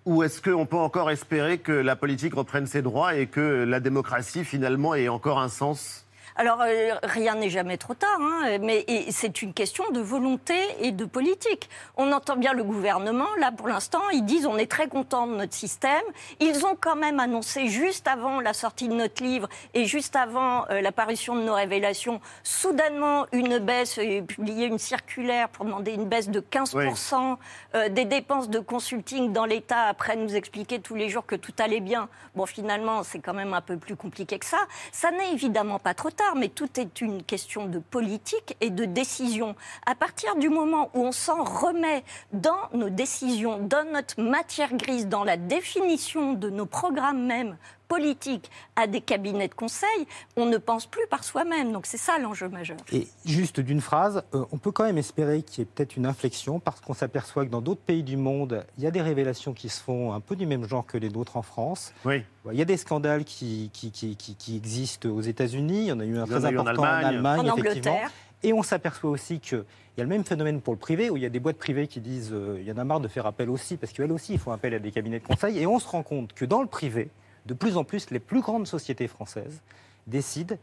[0.05, 3.79] Ou est-ce qu'on peut encore espérer que la politique reprenne ses droits et que la
[3.79, 6.04] démocratie, finalement, ait encore un sens
[6.37, 10.91] alors, euh, rien n'est jamais trop tard, hein, mais c'est une question de volonté et
[10.91, 11.69] de politique.
[11.95, 15.35] On entend bien le gouvernement, là, pour l'instant, ils disent on est très content de
[15.35, 16.03] notre système.
[16.41, 20.65] Ils ont quand même annoncé, juste avant la sortie de notre livre et juste avant
[20.71, 26.05] euh, l'apparition de nos révélations, soudainement une baisse, et publié une circulaire pour demander une
[26.05, 27.37] baisse de 15%
[27.75, 31.53] euh, des dépenses de consulting dans l'État, après nous expliquer tous les jours que tout
[31.59, 32.09] allait bien.
[32.35, 34.59] Bon, finalement, c'est quand même un peu plus compliqué que ça.
[34.91, 38.85] Ça n'est évidemment pas trop tard mais tout est une question de politique et de
[38.85, 39.55] décision.
[39.85, 45.07] À partir du moment où on s'en remet dans nos décisions, dans notre matière grise,
[45.07, 47.57] dans la définition de nos programmes même
[47.87, 51.71] politiques à des cabinets de conseil, on ne pense plus par soi-même.
[51.71, 52.77] Donc c'est ça l'enjeu majeur.
[52.91, 56.05] Et juste d'une phrase, euh, on peut quand même espérer qu'il y ait peut-être une
[56.05, 59.53] inflexion parce qu'on s'aperçoit que dans d'autres pays du monde, il y a des révélations
[59.53, 61.93] qui se font un peu du même genre que les nôtres en France.
[62.03, 62.23] Oui.
[62.51, 65.79] Il y a des scandales qui, qui, qui, qui existent aux États-Unis.
[65.79, 67.91] Il y en a eu un très important en Allemagne, en effectivement.
[67.93, 68.11] Angleterre.
[68.43, 69.63] Et on s'aperçoit aussi qu'il
[69.97, 71.87] y a le même phénomène pour le privé, où il y a des boîtes privées
[71.87, 74.33] qui disent euh, il y en a marre de faire appel aussi, parce qu'elles aussi,
[74.33, 75.57] il faut appel à des cabinets de conseil.
[75.57, 77.09] Et on se rend compte que dans le privé,
[77.45, 79.61] de plus en plus, les plus grandes sociétés françaises
[80.07, 80.55] décident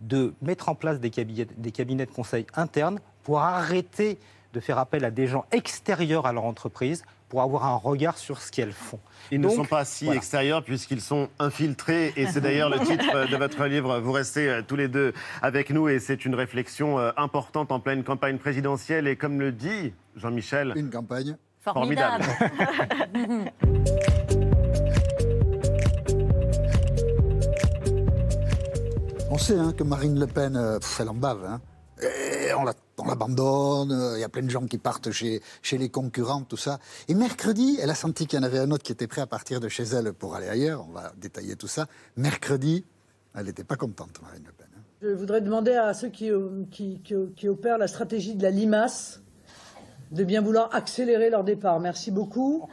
[0.00, 4.18] de mettre en place des cabinets, des cabinets de conseil internes pour arrêter
[4.52, 8.40] de faire appel à des gens extérieurs à leur entreprise pour avoir un regard sur
[8.40, 9.00] ce qu'elles font.
[9.32, 10.18] Ils ne sont pas si voilà.
[10.18, 13.98] extérieurs puisqu'ils sont infiltrés et c'est d'ailleurs le titre de votre livre.
[13.98, 17.80] Vous restez euh, tous les deux avec nous et c'est une réflexion euh, importante en
[17.80, 20.74] pleine campagne présidentielle et comme le dit Jean-Michel.
[20.76, 22.24] Une campagne Formidable.
[29.34, 31.44] On sait hein, que Marine Le Pen, euh, elle en bave.
[31.44, 31.60] hein.
[32.56, 35.40] On la- on l'abandonne, euh, il y a plein de gens qui partent chez,
[35.72, 36.78] les concurrents, tout ça.
[37.08, 39.26] Et mercredi, elle a senti qu'il y en avait un autre qui était prêt à
[39.26, 40.86] partir de chez elle pour aller ailleurs.
[40.88, 41.88] On va détailler tout ça.
[42.16, 42.84] Mercredi,
[43.34, 44.68] elle n'était pas contente, Marine Le Pen.
[44.76, 44.80] hein.
[45.02, 49.20] Je voudrais demander à ceux euh, qui opèrent la stratégie de la limace
[50.14, 51.80] de bien vouloir accélérer leur départ.
[51.80, 52.68] Merci beaucoup.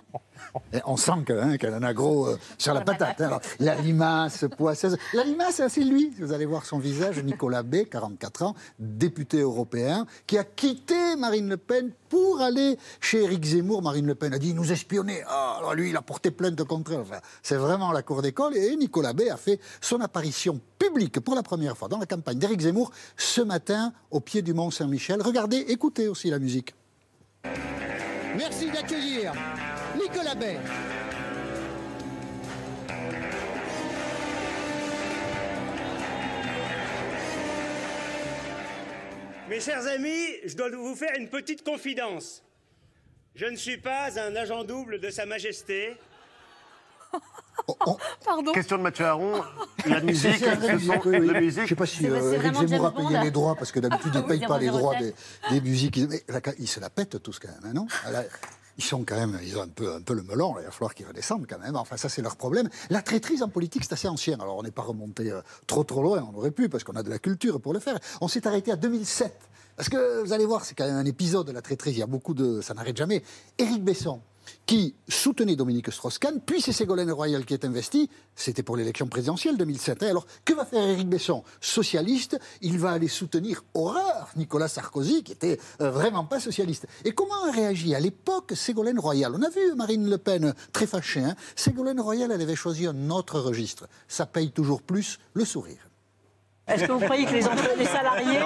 [0.85, 3.21] On sent que, hein, qu'elle en a gros euh, sur la patate.
[3.21, 3.25] hein.
[3.27, 4.97] Alors, la limace poisseuse.
[5.13, 6.11] La limace, c'est lui.
[6.19, 11.47] Vous allez voir son visage, Nicolas B, 44 ans, député européen, qui a quitté Marine
[11.47, 13.81] Le Pen pour aller chez Éric Zemmour.
[13.81, 15.23] Marine Le Pen a dit il nous espionnait.
[15.27, 17.01] Ah, alors lui, il a porté plainte contre elle.
[17.01, 18.57] Enfin, c'est vraiment la cour d'école.
[18.57, 22.39] Et Nicolas B a fait son apparition publique pour la première fois dans la campagne
[22.39, 25.21] d'Éric Zemmour ce matin au pied du Mont Saint-Michel.
[25.21, 26.73] Regardez, écoutez aussi la musique.
[28.35, 29.33] Merci d'accueillir
[29.99, 30.57] Nicolas Bay.
[39.49, 42.41] Mes chers amis, je dois vous faire une petite confidence.
[43.35, 45.97] Je ne suis pas un agent double de Sa Majesté.
[48.25, 48.51] Pardon.
[48.53, 49.41] Question de Mathieu Aron.
[49.85, 51.27] La musique, C'est vrai, ce sont oui, oui.
[51.27, 51.63] la musique.
[51.63, 54.17] Je sais pas si euh, vraiment Zemmour a payé les droits, parce que d'habitude, il
[54.17, 54.95] ne Oui, paye pas les droits
[55.49, 55.97] des, musiques.
[56.09, 57.87] Mais là, ils se la pètent tous quand même, hein, non?
[58.11, 58.23] Là,
[58.77, 60.71] Ils sont quand même, ils ont un peu, un peu le melon, là, il va
[60.71, 61.75] falloir qu'ils redescendent quand même.
[61.75, 62.69] Enfin, ça, c'est leur problème.
[62.89, 64.39] La traîtrise en politique, c'est assez ancien.
[64.39, 67.03] Alors, on n'est pas remonté euh, trop, trop loin, on aurait pu, parce qu'on a
[67.03, 67.97] de la culture pour le faire.
[68.21, 69.33] On s'est arrêté à 2007.
[69.75, 72.03] Parce que, vous allez voir, c'est quand même un épisode de la traîtrise, il y
[72.03, 72.61] a beaucoup de...
[72.61, 73.23] ça n'arrête jamais.
[73.57, 74.21] Éric Besson,
[74.65, 79.57] qui soutenait Dominique Strauss-Kahn, puis c'est Ségolène Royal qui est investi, c'était pour l'élection présidentielle
[79.57, 80.03] 2007.
[80.03, 80.07] hein.
[80.07, 81.43] Alors, que va faire Éric Besson?
[81.59, 86.87] Socialiste, il va aller soutenir, horreur, Nicolas Sarkozy, qui était euh, vraiment pas socialiste.
[87.05, 89.33] Et comment a réagi à l'époque Ségolène Royal?
[89.35, 91.23] On a vu Marine Le Pen euh, très fâchée.
[91.23, 91.35] hein.
[91.55, 93.87] Ségolène Royal, elle avait choisi un autre registre.
[94.07, 95.87] Ça paye toujours plus le sourire.
[96.67, 98.39] Est-ce que vous croyez que les, emplois- les salariés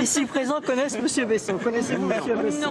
[0.00, 1.28] ici présents connaissent M.
[1.28, 1.58] Besson?
[1.62, 2.42] Connaissez-vous M.
[2.42, 2.70] Besson?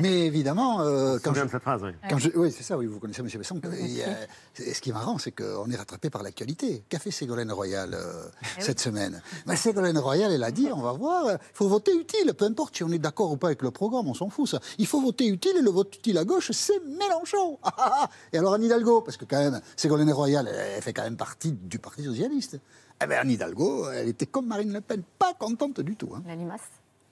[0.00, 1.90] Mais évidemment, euh, quand je, de cette phrase, oui.
[2.08, 3.28] quand je- oui, c'est ça, oui, vous connaissez M.
[3.38, 3.60] Besson.
[3.78, 6.84] Et, euh, ce qui est marrant, c'est qu'on est rattrapé par l'actualité.
[6.88, 8.24] Qu'a fait Ségolène Royal euh,
[8.58, 9.22] cette semaine?
[9.46, 12.76] Ben, Ségolène Royal, elle a dit, on va voir, il faut voter utile, peu importe
[12.76, 14.60] si on est d'accord ou pas avec le programme, on s'en fout ça.
[14.78, 17.58] Il faut voter utile, et le vote utile à gauche, c'est Mélenchon.
[17.64, 18.10] Ah, ah, ah.
[18.32, 21.16] et alors Anne Hidalgo, parce que quand même, Ségolène Royal, elle, elle fait quand même
[21.16, 22.58] partie du Parti Socialiste.
[23.02, 26.10] Eh bien, Anne Hidalgo, elle était comme Marine Le Pen, pas contente du tout.
[26.14, 26.22] hein.
[26.26, 26.60] La limace.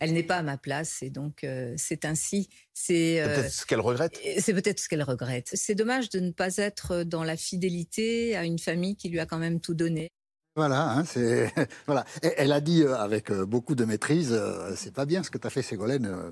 [0.02, 2.48] Elle n'est pas à ma place et donc euh, c'est ainsi.
[2.74, 4.18] C'est euh, Peut-être ce qu'elle regrette.
[4.24, 5.50] et C'est peut-être ce qu'elle regrette.
[5.54, 9.26] C'est dommage de ne pas être dans la fidélité à une famille qui lui a
[9.26, 10.10] quand même tout donné.
[10.56, 11.52] Voilà, hein, c'est
[11.86, 12.04] voilà.
[12.22, 15.30] Et Elle a dit euh, avec euh, beaucoup de maîtrise, euh, c'est pas bien ce
[15.30, 16.06] que tu as fait, Ségolène.
[16.06, 16.30] euh,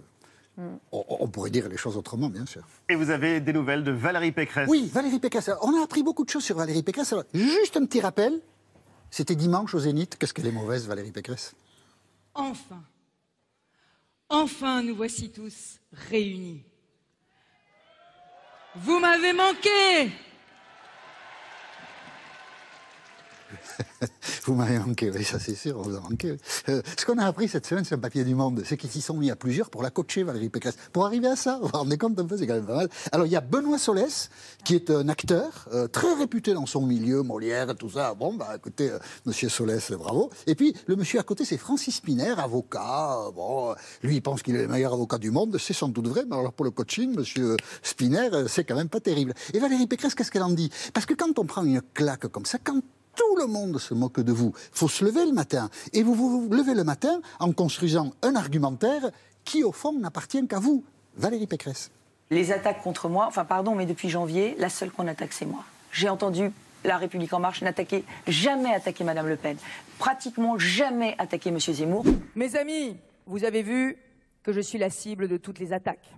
[0.91, 2.67] on, pourrait dire les choses autrement, bien sûr.
[2.89, 4.69] Et vous avez des nouvelles de Valérie Pécresse.
[4.69, 5.49] Oui, Valérie Pécresse.
[5.63, 7.13] On a appris beaucoup de choses sur Valérie Pécresse.
[7.13, 8.41] Alors, juste un petit rappel.
[9.11, 10.17] C'était dimanche au Zénith.
[10.19, 11.55] Qu'est-ce qu'elle est mauvaise, Valérie Pécresse?
[12.35, 12.83] Enfin,
[14.31, 16.65] enfin nous voici tous réunis.
[18.77, 20.11] Vous m'avez manqué
[24.45, 26.37] Vous m'avez manqué, oui, ça c'est sûr, on vous a manqué.
[26.69, 29.01] Euh, ce qu'on a appris cette semaine sur le papier du Monde, c'est qu'ils s'y
[29.01, 30.77] sont mis à plusieurs pour la coacher, Valérie Pécresse.
[30.93, 32.89] Pour arriver à ça, vous vous rendez compte un peu, c'est quand même pas mal.
[33.13, 34.31] Alors il y a Benoît Solès,
[34.65, 38.15] qui est un acteur euh, très réputé dans son milieu, Molière, tout ça.
[38.15, 40.31] Bon, bah écoutez, euh, monsieur Solès, bravo.
[40.47, 43.27] Et puis le monsieur à côté, c'est Francis Spiner, avocat.
[43.27, 46.09] Euh, bon, lui, il pense qu'il est le meilleur avocat du monde, c'est sans doute
[46.09, 49.35] vrai, mais alors pour le coaching, monsieur Spiner, euh, c'est quand même pas terrible.
[49.53, 50.71] Et Valérie Pécresse, qu'est-ce qu'elle en dit?
[50.93, 52.81] Parce que quand on prend une claque comme ça, quand
[53.21, 54.55] tout le monde se moque de vous.
[54.73, 55.69] Il faut se lever le matin.
[55.93, 59.11] Et vous vous levez le matin en construisant un argumentaire
[59.45, 60.85] qui, au fond, n'appartient qu'à vous,
[61.17, 61.91] Valérie Pécresse.
[62.31, 65.65] Les attaques contre moi, enfin pardon, mais depuis janvier, la seule qu'on attaque, c'est moi.
[65.93, 66.51] J'ai entendu
[66.85, 69.59] La République En Marche n'attaquer, jamais attaquer Madame Le Pen,
[69.99, 72.05] pratiquement jamais attaquer Monsieur Zemmour.
[72.37, 73.99] Mes amis, vous avez vu
[74.43, 76.15] que je suis la cible de toutes les attaques.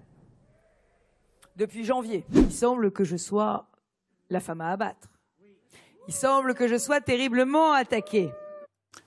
[1.56, 3.66] Depuis janvier, il semble que je sois
[4.30, 5.11] la femme à abattre.
[6.08, 8.30] Il semble que je sois terriblement attaquée.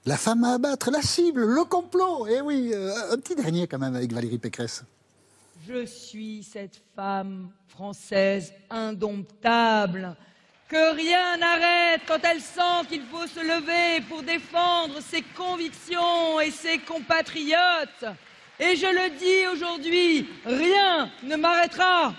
[0.05, 2.27] La femme à abattre, la cible, le complot.
[2.27, 4.83] Eh oui, euh, un petit dernier quand même avec Valérie Pécresse.
[5.67, 10.15] Je suis cette femme française indomptable
[10.69, 16.51] que rien n'arrête quand elle sent qu'il faut se lever pour défendre ses convictions et
[16.51, 18.05] ses compatriotes.
[18.59, 22.13] Et je le dis aujourd'hui, rien ne m'arrêtera.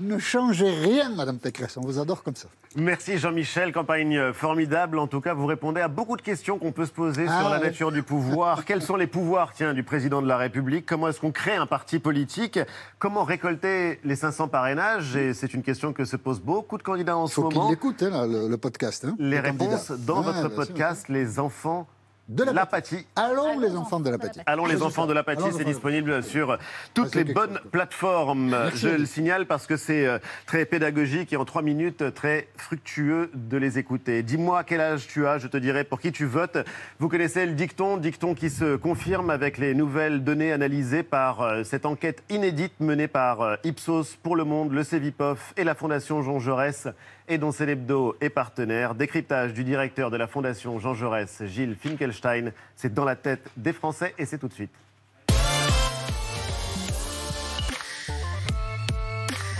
[0.00, 2.48] Ne changez rien, Madame Pécresse, on vous adore comme ça.
[2.76, 4.98] Merci Jean-Michel, campagne formidable.
[4.98, 7.48] En tout cas, vous répondez à beaucoup de questions qu'on peut se poser Ah sur
[7.48, 7.66] la ouais.
[7.66, 8.64] nature du pouvoir.
[8.66, 10.84] Quels sont les pouvoirs tiens, du président de la République?
[10.84, 12.58] Comment est-ce qu'on crée un parti politique?
[12.98, 15.14] Comment récolter les 500 parrainages?
[15.14, 17.58] Et c'est une question que se posent beaucoup de candidats en Il ce faut qu'il
[17.58, 17.70] moment.
[17.70, 19.04] l'écoute, hein, là, le, le podcast.
[19.04, 20.54] hein, Les réponses dans votre sûr.
[20.54, 21.86] podcast, Les enfants
[22.28, 23.06] De l'apathie.
[23.16, 24.40] Allons les enfants de l'apathie.
[24.46, 26.56] Allons les enfants de l'apathie, c'est disponible sur
[26.94, 28.56] toutes les bonnes plateformes.
[28.74, 33.30] Je le signale parce que c'est euh, très pédagogique et en trois minutes très fructueux
[33.34, 34.22] de les écouter.
[34.22, 36.56] Dis-moi quel âge tu as, je te dirai pour qui tu votes.
[36.98, 41.62] Vous connaissez le dicton, dicton qui se confirme avec les nouvelles données analysées par euh,
[41.62, 46.22] cette enquête inédite menée par euh, Ipsos pour le Monde, le Cevipof et la Fondation
[46.22, 46.88] Jean Jaurès
[47.28, 48.94] et dont c'est l'hebdo est partenaire.
[48.94, 52.52] Décryptage du directeur de la Fondation Jean Jaurès, Gilles Finkelstein.
[52.76, 54.72] C'est dans la tête des Français et c'est tout de suite.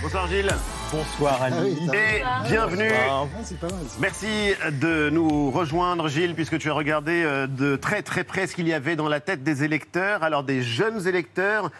[0.01, 0.53] Bonsoir Gilles.
[0.91, 1.77] Bonsoir Ali.
[1.93, 2.91] Et bienvenue.
[3.09, 3.79] Ah, c'est pas mal.
[3.87, 3.97] ça.
[3.99, 8.55] Merci de nous rejoindre, Gilles, puisque tu as regardé euh, de très très près ce
[8.55, 11.71] qu'il y avait dans la tête des électeurs, alors des jeunes électeurs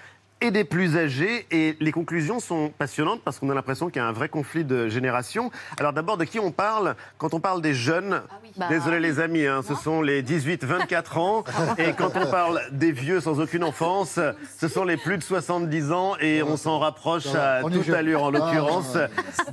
[0.41, 1.45] et des plus âgés.
[1.51, 4.63] Et les conclusions sont passionnantes parce qu'on a l'impression qu'il y a un vrai conflit
[4.65, 5.49] de génération.
[5.79, 8.21] Alors d'abord, de qui on parle Quand on parle des jeunes,
[8.57, 11.43] Bah, désolé les amis, hein, ce sont les 18-24 ans.
[11.77, 14.19] Et quand on parle des vieux sans aucune enfance,
[14.59, 16.15] ce sont les plus de 70 ans.
[16.19, 18.97] Et on s'en rapproche à on toute allure en Ah, l'occurrence.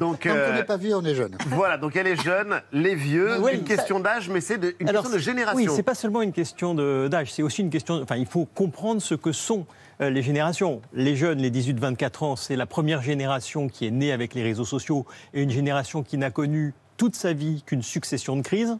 [0.01, 1.37] Donc, Tant qu'on euh, n'est pas vieux, on est jeune.
[1.47, 4.89] voilà, donc elle est jeune, les vieux, Oui, une question d'âge, mais c'est de- une
[4.89, 5.57] Alors, question de génération.
[5.57, 6.75] Oui, c'est pas seulement une question
[7.09, 8.01] d'âge, c'est aussi une question.
[8.03, 10.83] Enfin, il faut comprendre ce que sont euh, les générations.
[10.93, 14.65] Les jeunes, les 18-24 ans, c'est la première génération qui est née avec les réseaux
[14.65, 18.79] sociaux et une génération qui n'a connu toute sa vie qu'une succession de crises.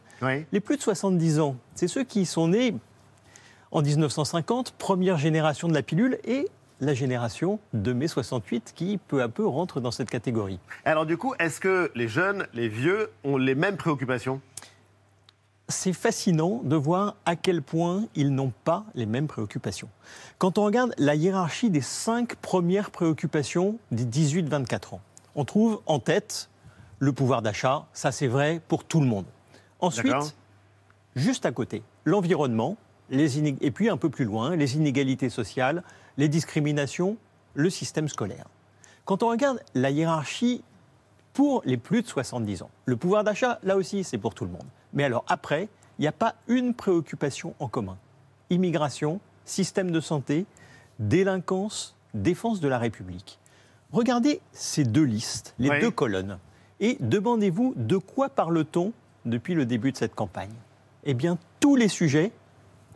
[0.53, 2.75] Les plus de 70 ans, c'est ceux qui sont nés
[3.73, 6.47] en 1950, première génération de la pilule, et
[6.81, 10.59] la génération de mai 68 qui, peu à peu, rentre dans cette catégorie.
[10.85, 14.41] Alors du coup, est-ce que les jeunes, les vieux ont les mêmes préoccupations?
[15.73, 19.89] C'est fascinant de voir à quel point ils n'ont pas les mêmes préoccupations.
[20.39, 25.01] Quand on regarde la hiérarchie des cinq premières préoccupations des 18-24 ans,
[25.35, 26.49] on trouve en tête
[26.99, 29.25] le pouvoir d'achat, ça c'est vrai pour tout le monde.
[29.81, 30.37] Ensuite,
[31.17, 32.77] juste à côté, l'environnement,
[33.11, 35.83] et puis un peu plus loin, les inégalités sociales,
[36.17, 37.17] les discriminations,
[37.55, 38.47] le système scolaire.
[39.05, 40.63] Quand on regarde la hiérarchie
[41.33, 44.53] pour les plus de 70 ans, le pouvoir d'achat, là aussi, c'est pour tout le
[44.53, 44.67] monde.
[44.93, 47.97] Mais alors après, il n'y a pas une préoccupation en commun.
[48.51, 50.47] Immigration, système de santé,
[50.99, 53.39] délinquance, défense de la République.
[53.93, 55.81] Regardez ces deux listes, les Oui.
[55.81, 56.39] deux colonnes,
[56.81, 58.93] et demandez-vous de quoi parle-t-on
[59.25, 60.53] depuis le début de cette campagne
[61.05, 62.33] Eh bien, tous les sujets,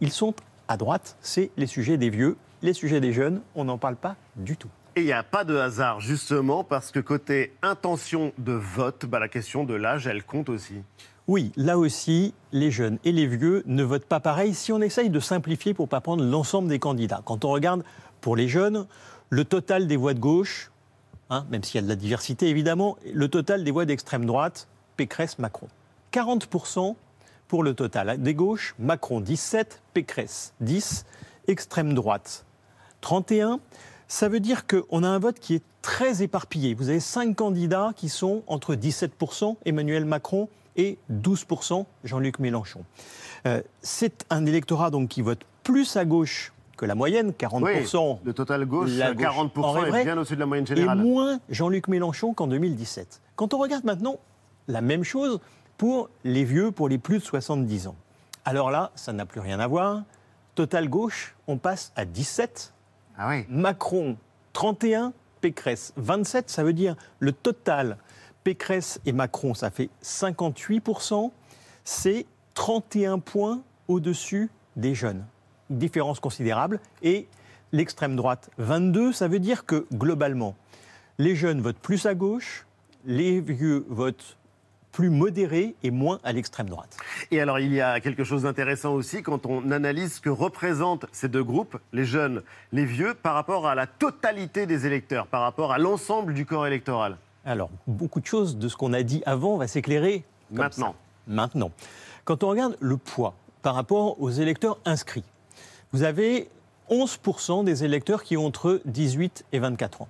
[0.01, 0.35] ils sont
[0.69, 4.17] à droite, c'est les sujets des vieux, les sujets des jeunes, on n'en parle pas
[4.37, 4.71] du tout.
[4.97, 9.19] Et il n'y a pas de hasard, justement, parce que côté intention de vote, bah,
[9.19, 10.77] la question de l'âge, elle compte aussi.
[11.29, 15.11] Oui, là aussi, les jeunes et les vieux ne votent pas pareil si on essaye
[15.11, 17.21] de simplifier pour ne pas prendre l'ensemble des candidats.
[17.25, 17.83] Quand on regarde
[18.21, 18.87] pour les jeunes,
[19.31, 20.71] le total des voix de gauche,
[21.31, 24.69] hein, même s'il y a de la diversité évidemment, le total des voix d'extrême droite,
[24.97, 25.67] Pécresse, Macron.
[26.13, 26.95] 40%
[27.49, 31.07] pour le total des gauches, Macron 17, Pécresse 10,
[31.49, 32.45] extrême droite
[33.01, 33.59] 31,
[34.07, 36.75] Ça veut dire qu'on a un vote qui est très éparpillé.
[36.75, 42.85] Vous avez cinq candidats qui sont entre 17% Emmanuel Macron et 12% Jean-Luc Mélenchon.
[43.47, 48.19] Euh, c'est un électorat donc qui vote plus à gauche que la moyenne, 40%.
[48.25, 50.99] Le total gauche, la gauche 40% en est bien au-dessus de la moyenne et générale.
[50.99, 53.21] moins Jean-Luc Mélenchon qu'en 2017.
[53.35, 54.19] Quand on regarde maintenant
[54.69, 55.41] la même chose
[55.79, 57.97] pour les vieux, pour les plus de 70 ans.
[58.45, 60.03] Alors là, ça n'a plus rien à voir.
[60.55, 62.73] Total gauche, on passe à 17.
[63.49, 64.17] Macron,
[64.53, 65.13] 31.
[65.41, 66.49] Pécresse, 27.
[66.51, 67.99] Ça veut dire le total
[68.47, 71.33] Pécresse et Macron, ça fait 58%.
[71.83, 75.27] C'est 31 points au-dessus des jeunes.
[75.69, 76.79] Une différence considérable.
[77.03, 77.27] Et
[77.73, 79.13] l'extrême droite, 22.
[79.13, 80.55] Ça veut dire que globalement,
[81.19, 82.69] les jeunes votent plus à gauche,
[83.05, 84.37] les vieux votent
[84.93, 86.97] plus modérés et moins à l'extrême droite.
[87.33, 91.07] Et alors, il y a quelque chose d'intéressant aussi quand on analyse ce que représentent
[91.11, 95.43] ces deux groupes, les jeunes, les vieux, par rapport à la totalité des électeurs, par
[95.43, 97.19] rapport à l'ensemble du corps électoral.
[97.47, 100.89] Alors, beaucoup de choses de ce qu'on a dit avant va s'éclairer Maintenant.
[100.89, 100.95] ça.
[101.29, 101.71] Maintenant.
[102.25, 105.23] Quand on regarde le poids par rapport aux électeurs inscrits,
[105.93, 106.51] vous avez
[106.91, 110.09] 11% des électeurs qui ont entre 18 et 24 ans.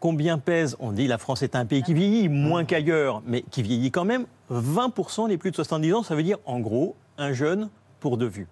[0.00, 3.62] Combien pèse On dit la France est un pays qui vieillit moins qu'ailleurs, mais qui
[3.62, 4.26] vieillit quand même.
[4.52, 7.70] 20% les plus de 70 ans, ça veut dire en gros un jeune
[8.00, 8.48] pour deux vues.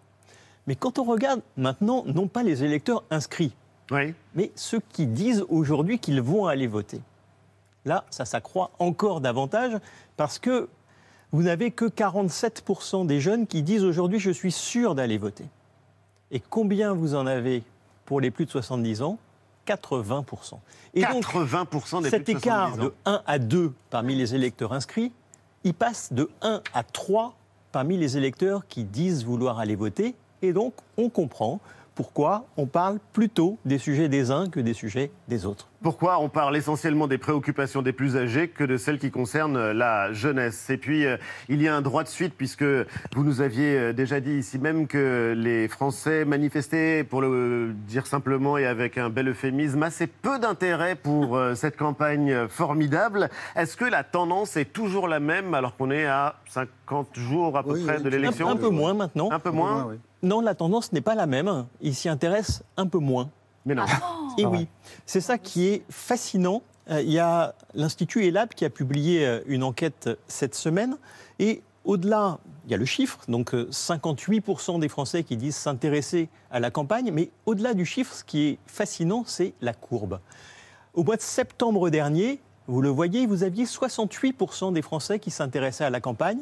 [0.66, 3.54] Mais quand on regarde maintenant, non pas les électeurs inscrits,
[4.34, 7.00] mais ceux qui disent aujourd'hui qu'ils vont aller voter.
[7.86, 9.72] Là, ça s'accroît encore davantage
[10.16, 10.68] parce que
[11.32, 15.46] vous n'avez que 47% des jeunes qui disent aujourd'hui je suis sûr d'aller voter.
[16.30, 17.62] Et combien vous en avez
[18.04, 19.18] pour les plus de 70 ans?
[19.66, 20.58] 80%.
[20.94, 22.84] Et donc, 80% des cet plus de écart 70 ans.
[22.84, 25.12] de 1 à 2 parmi les électeurs inscrits,
[25.64, 27.36] il passe de 1 à 3
[27.72, 30.14] parmi les électeurs qui disent vouloir aller voter.
[30.42, 31.60] Et donc, on comprend
[31.96, 35.68] pourquoi on parle plutôt des sujets des uns que des sujets des autres.
[35.82, 40.12] Pourquoi on parle essentiellement des préoccupations des plus âgés que de celles qui concernent la
[40.12, 40.68] jeunesse?
[40.68, 41.16] Et puis, euh,
[41.48, 44.58] il y a un droit de suite, puisque vous nous aviez euh, déjà dit ici
[44.58, 50.06] même que les Français manifestaient, pour le dire simplement et avec un bel euphémisme, assez
[50.06, 53.30] peu d'intérêt pour euh, cette campagne formidable.
[53.54, 57.62] Est-ce que la tendance est toujours la même alors qu'on est à 50 jours à
[57.62, 59.30] peu près de l'élection Un, un peu moins maintenant.
[59.30, 59.92] Un peu moins?
[60.22, 61.66] Non, la tendance n'est pas la même.
[61.80, 63.30] Ils s'y intéressent un peu moins.
[63.64, 63.84] Mais non.
[64.38, 64.68] Et oui,
[65.04, 66.62] c'est ça qui est fascinant.
[66.90, 70.96] Euh, Il y a l'Institut ELAB qui a publié euh, une enquête cette semaine.
[71.38, 76.28] Et au-delà, il y a le chiffre, donc euh, 58% des Français qui disent s'intéresser
[76.50, 77.10] à la campagne.
[77.12, 80.20] Mais au-delà du chiffre, ce qui est fascinant, c'est la courbe.
[80.94, 85.84] Au mois de septembre dernier, vous le voyez, vous aviez 68% des Français qui s'intéressaient
[85.84, 86.40] à la campagne.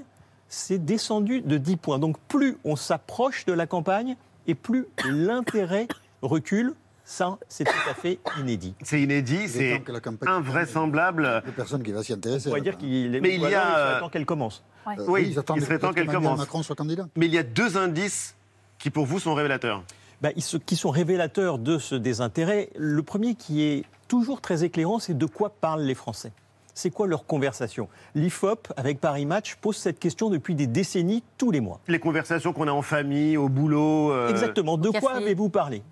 [0.49, 1.99] C'est descendu de 10 points.
[1.99, 4.17] Donc plus on s'approche de la campagne
[4.47, 5.89] et plus l'intérêt
[6.23, 6.75] recule.
[7.07, 8.75] Ça, c'est tout à fait inédit.
[8.83, 9.83] C'est inédit, c'est
[10.27, 11.43] invraisemblable.
[11.45, 12.49] Il n'y a personne qui va s'y intéresser.
[12.49, 14.63] On pourrait dire qu'il est Mais il y a, il euh, serait temps qu'elle commence.
[14.87, 16.39] Euh, oui, ils attendent il serait temps qu'elle commence.
[16.39, 17.07] Macron soit candidat.
[17.17, 18.35] Mais il y a deux indices
[18.79, 19.83] qui, pour vous, sont révélateurs.
[20.23, 22.71] Bah, ils se- qui sont révélateurs de ce désintérêt.
[22.77, 26.33] Le premier qui est toujours très éclairant, c'est de quoi parlent les Français.
[26.75, 27.89] C'est quoi leur conversation?
[28.17, 31.81] L'IFOP, avec Paris Match, pose cette question depuis des décennies, tous les mois.
[31.87, 34.11] Les conversations qu'on a en famille, au boulot.
[34.13, 34.77] euh, Exactement.
[34.77, 35.83] De quoi avez-vous parlé?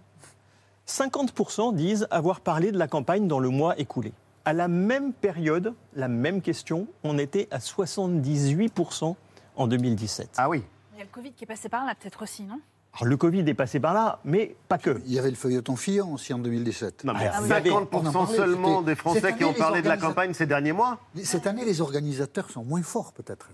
[0.89, 4.13] 50% disent avoir parlé de la campagne dans le mois écoulé.
[4.45, 9.15] À la même période, la même question, on était à 78%
[9.55, 10.31] en 2017.
[10.37, 10.65] Ah oui.
[10.95, 12.59] Il y a le Covid qui est passé par là, peut-être aussi, non?
[12.95, 15.01] Alors, le Covid est passé par là, mais pas que.
[15.07, 17.05] Il y avait le feuilleton Fillon aussi en 2017.
[17.05, 17.49] Non, mais Ah oui.
[17.49, 20.73] 50% On en parlait, seulement des Français qui ont parlé de la campagne ces derniers
[20.73, 20.99] mois.
[21.23, 23.49] Cette année, les organisateurs sont moins forts, peut-être.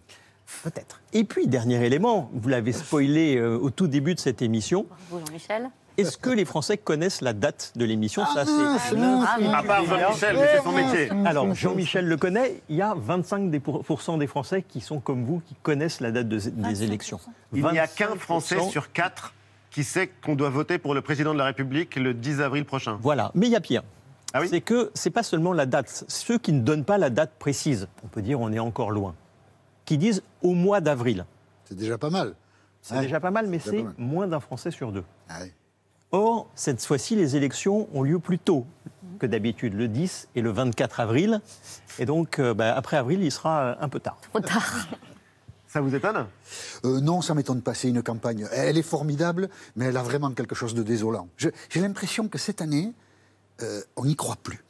[0.64, 1.01] Peut-être.
[1.12, 4.86] Et puis, dernier élément, vous l'avez spoilé euh, au tout début de cette émission.
[5.11, 5.70] Bravo Jean-Michel.
[5.99, 8.96] Est-ce que les Français connaissent la date de l'émission Ça, c'est
[9.53, 11.11] À part Jean-Michel, mais c'est son métier.
[11.26, 12.62] Alors, Jean-Michel le connaît.
[12.68, 16.38] Il y a 25 des Français qui sont comme vous, qui connaissent la date de-
[16.38, 17.18] des élections.
[17.53, 19.34] Il n'y a qu'un 25% Français sur quatre
[19.70, 22.99] qui sait qu'on doit voter pour le président de la République le 10 avril prochain.
[23.03, 23.30] Voilà.
[23.34, 23.82] Mais il y a pire.
[24.34, 26.05] Ah c'est que c'est pas seulement la date.
[26.09, 29.14] Ceux qui ne donnent pas la date précise, on peut dire on est encore loin,
[29.86, 31.24] qui disent au mois d'avril.
[31.64, 32.34] C'est déjà pas mal.
[32.82, 33.01] C'est Ouais.
[33.03, 35.05] déjà pas mal, mais C'est moins d'un Français sur deux.
[35.28, 35.53] Ah oui.
[36.11, 38.66] Or, cette fois-ci, les élections ont lieu plus tôt
[39.18, 41.40] que d'habitude, le 10 et le 24 avril.
[41.98, 44.18] Et donc, euh, bah, après avril, il sera euh, un peu tard.
[44.30, 44.88] Trop tard.
[45.68, 46.26] Ça vous étonne?
[46.84, 47.74] Euh, non, ça m'étonne pas.
[47.74, 48.48] C'est une campagne.
[48.52, 51.28] Elle est formidable, mais elle a vraiment quelque chose de désolant.
[51.36, 52.94] J'ai l'impression que cette année,
[53.62, 54.64] euh, on n'y croit plus.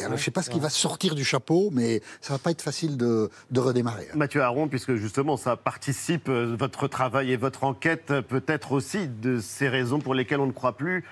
[0.00, 2.32] Et alors, Ouais, je ne sais pas ce qui va sortir du chapeau, mais ça
[2.34, 4.08] va pas être facile de, de redémarrer.
[4.14, 9.06] Mathieu Aron, puisque justement ça participe, euh, votre travail et votre enquête, euh, peut-être aussi
[9.08, 11.04] de ces raisons pour lesquelles on ne croit plus.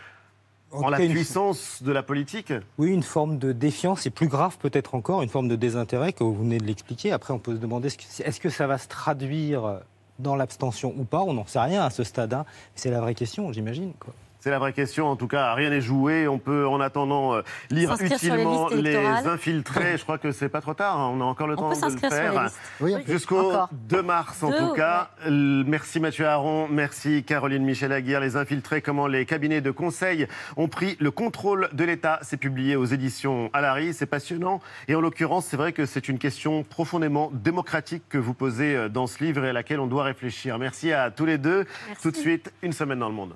[0.71, 4.59] En la une- puissance de la politique Oui, une forme de défiance, et plus grave
[4.59, 7.11] peut-être encore, une forme de désintérêt, que vous venez de l'expliquer.
[7.13, 9.81] Après, on peut se demander, est-ce que, est-ce que ça va se traduire
[10.19, 11.21] dans l'abstention ou pas?
[11.23, 12.35] On n'en sait rien à ce stade.
[12.35, 12.45] hein.
[12.75, 13.93] C'est la vraie question, j'imagine.
[14.41, 15.09] C'est la vraie question.
[15.09, 16.29] En tout cas, rien n'est joué.
[16.29, 19.97] On peut, en attendant, euh, lire S'inscrire sur les utilement les, infiltrés.
[19.99, 20.99] Je crois que c'est pas trop tard.
[21.01, 21.11] hein.
[21.13, 22.51] On a encore le On temps peut de le faire.
[22.81, 23.69] Oui, Jusqu'au Encore.
[23.73, 25.11] 2 mars, en Deux, tout cas.
[25.29, 26.69] Merci Mathieu Aron.
[26.69, 28.21] Merci Caroline Michel Aguirre.
[28.21, 32.21] Les infiltrés, comment les cabinets de conseil ont pris le contrôle de l'État.
[32.23, 33.93] C'est publié aux éditions Alary.
[33.93, 34.61] C'est passionnant.
[34.87, 38.89] Et en l'occurrence, c'est vrai que c'est une question profondément démocratique que vous posez euh,
[38.89, 40.59] dans ce livre et à laquelle on doit réfléchir.
[40.59, 41.67] Merci à tous les deux.
[41.89, 42.03] Merci.
[42.03, 43.35] Tout de suite, une semaine dans le monde.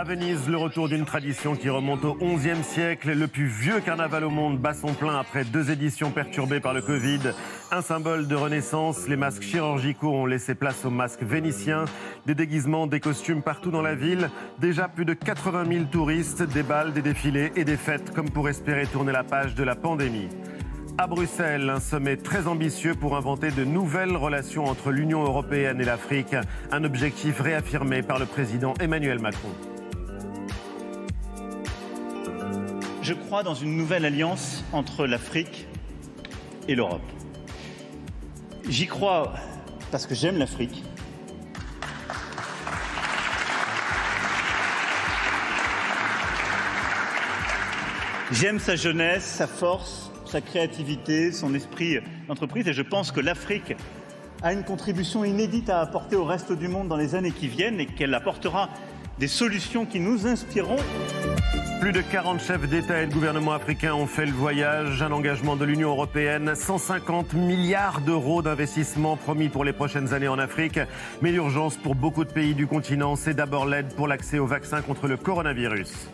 [0.00, 3.12] À Venise, le retour d'une tradition qui remonte au XIe siècle.
[3.12, 6.82] Le plus vieux carnaval au monde bat son plein après deux éditions perturbées par le
[6.82, 7.32] Covid.
[7.72, 11.84] Un symbole de renaissance, les masques chirurgicaux ont laissé place aux masques vénitiens.
[12.26, 14.30] Des déguisements, des costumes partout dans la ville.
[14.60, 18.48] Déjà plus de 80 000 touristes, des balles, des défilés et des fêtes comme pour
[18.48, 20.28] espérer tourner la page de la pandémie.
[21.00, 25.84] À Bruxelles, un sommet très ambitieux pour inventer de nouvelles relations entre l'Union européenne et
[25.84, 26.34] l'Afrique,
[26.72, 29.50] un objectif réaffirmé par le président Emmanuel Macron.
[33.00, 35.68] Je crois dans une nouvelle alliance entre l'Afrique
[36.66, 37.00] et l'Europe.
[38.68, 39.34] J'y crois
[39.92, 40.82] parce que j'aime l'Afrique.
[48.32, 51.98] J'aime sa jeunesse, sa force, sa créativité, son esprit
[52.28, 53.74] d'entreprise et je pense que l'Afrique
[54.42, 57.80] a une contribution inédite à apporter au reste du monde dans les années qui viennent
[57.80, 58.68] et qu'elle apportera
[59.18, 60.76] des solutions qui nous inspireront.
[61.80, 65.00] Plus de 40 chefs d'État et de gouvernement africains ont fait le voyage.
[65.00, 70.38] Un engagement de l'Union européenne, 150 milliards d'euros d'investissement promis pour les prochaines années en
[70.38, 70.80] Afrique.
[71.22, 74.82] Mais l'urgence pour beaucoup de pays du continent, c'est d'abord l'aide pour l'accès aux vaccins
[74.82, 76.10] contre le coronavirus.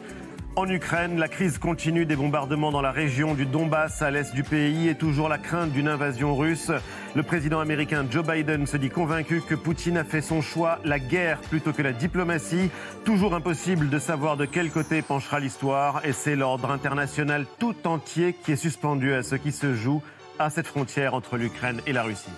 [0.57, 4.45] En Ukraine, la crise continue des bombardements dans la région du Donbass à l'est du
[4.45, 6.71] pays et toujours la crainte d'une invasion russe.
[7.17, 11.01] Le président américain Joe Biden se dit convaincu que Poutine a fait son choix, la
[11.01, 12.71] guerre plutôt que la diplomatie.
[13.05, 18.33] Toujours impossible de savoir de quel côté penchera l'histoire et c'est l'ordre international tout entier
[18.33, 20.03] qui est suspendu à ce qui se joue
[20.39, 22.31] à cette frontière entre l'Ukraine et la Russie.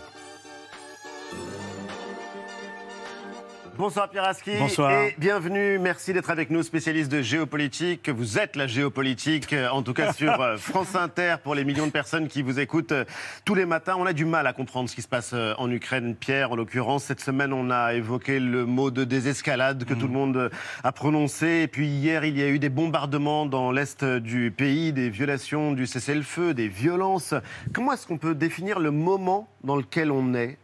[3.78, 4.52] Bonsoir Pierre Aski.
[4.58, 4.90] Bonsoir.
[4.90, 5.78] Et bienvenue.
[5.78, 8.08] Merci d'être avec nous, spécialiste de géopolitique.
[8.08, 11.86] Vous êtes la géopolitique, euh, en tout cas sur euh, France Inter, pour les millions
[11.86, 13.04] de personnes qui vous écoutent euh,
[13.44, 13.96] tous les matins.
[13.98, 17.04] On a du mal à comprendre ce qui se passe en Ukraine, Pierre, en l'occurrence.
[17.04, 20.48] Cette semaine, on a évoqué le mot de désescalade que tout le monde euh,
[20.82, 21.60] a prononcé.
[21.62, 25.72] Et puis hier, il y a eu des bombardements dans l'est du pays, des violations
[25.72, 27.34] du cessez-le-feu, des violences.
[27.74, 30.56] Comment est-ce qu'on peut définir le moment dans lequel on est?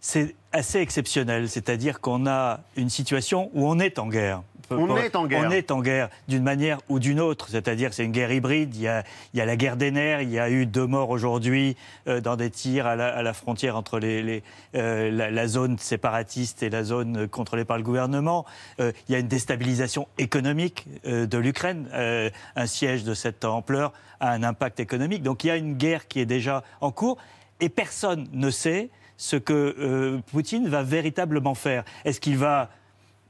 [0.00, 4.42] C'est assez exceptionnel, c'est-à-dire qu'on a une situation où on est en guerre.
[4.72, 5.44] On est en guerre.
[5.46, 8.74] On est en guerre d'une manière ou d'une autre, c'est-à-dire c'est une guerre hybride.
[8.76, 9.02] Il y, a,
[9.34, 11.76] il y a la guerre des nerfs, il y a eu deux morts aujourd'hui
[12.06, 14.42] euh, dans des tirs à la, à la frontière entre les, les,
[14.76, 18.46] euh, la, la zone séparatiste et la zone contrôlée par le gouvernement.
[18.78, 21.88] Euh, il y a une déstabilisation économique de l'Ukraine.
[21.92, 25.22] Un siège de cette ampleur a un impact économique.
[25.22, 27.18] Donc il y a une guerre qui est déjà en cours
[27.58, 28.88] et personne ne sait
[29.20, 31.84] ce que euh, Poutine va véritablement faire.
[32.06, 32.70] Est-ce qu'il va,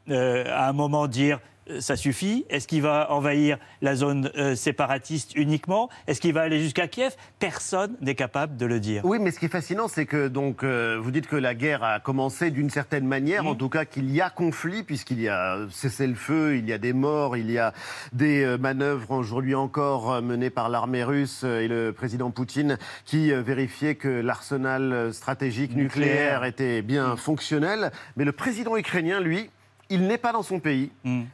[0.09, 1.41] euh, à un moment, dire
[1.79, 2.45] ça suffit?
[2.51, 5.89] Est-ce qu'il va envahir la zone euh, séparatiste uniquement?
[6.07, 7.15] Est-ce qu'il va aller jusqu'à Kiev?
[7.39, 9.05] Personne n'est capable de le dire.
[9.05, 11.85] Oui, mais ce qui est fascinant, c'est que donc euh, vous dites que la guerre
[11.85, 15.59] a commencé d'une certaine manière, en tout cas qu'il y a conflit puisqu'il y a
[15.71, 17.73] cessez-le-feu, il y a des morts, il y a
[18.13, 23.95] des euh, manœuvres aujourd'hui encore menées par l'armée russe et le président Poutine qui vérifiait
[23.95, 26.45] que l'arsenal stratégique nucléaire, Nucléaire.
[26.45, 27.91] était bien fonctionnel.
[28.17, 29.51] Mais le président ukrainien, lui,
[29.91, 30.91] il n'est pas dans son pays.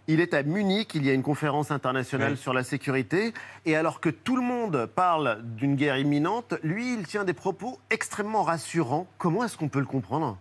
[0.09, 0.93] Il est à Munich.
[0.95, 2.39] Il y a une conférence internationale Oui.
[2.39, 3.33] sur la sécurité.
[3.67, 7.79] Et alors que tout le monde parle d'une guerre imminente, lui, il tient des propos
[7.91, 9.07] extrêmement rassurants.
[9.19, 10.39] Comment est-ce qu'on peut le comprendre?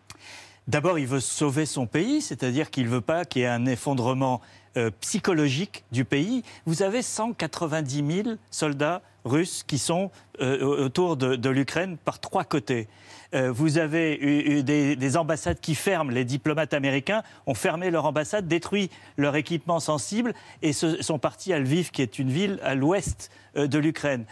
[0.68, 3.68] D'abord, il veut sauver son pays, c'est-à-dire qu'il ne veut pas qu'il y ait un
[3.68, 4.42] effondrement
[4.78, 6.42] euh, psychologique du pays.
[6.66, 12.88] Vous avez 190 000 soldats russes qui sont euh, autour de, l'Ukraine par trois côtés.
[13.34, 16.12] Euh, vous avez eu, des, des ambassades qui ferment.
[16.12, 21.60] Les diplomates américains ont fermé leur ambassade, détruit leur équipement sensible et sont partis à
[21.60, 24.26] Lviv, qui est une ville à l'ouest euh, de l'Ukraine.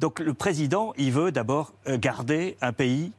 [0.00, 3.12] Donc le président, il veut d'abord garder un pays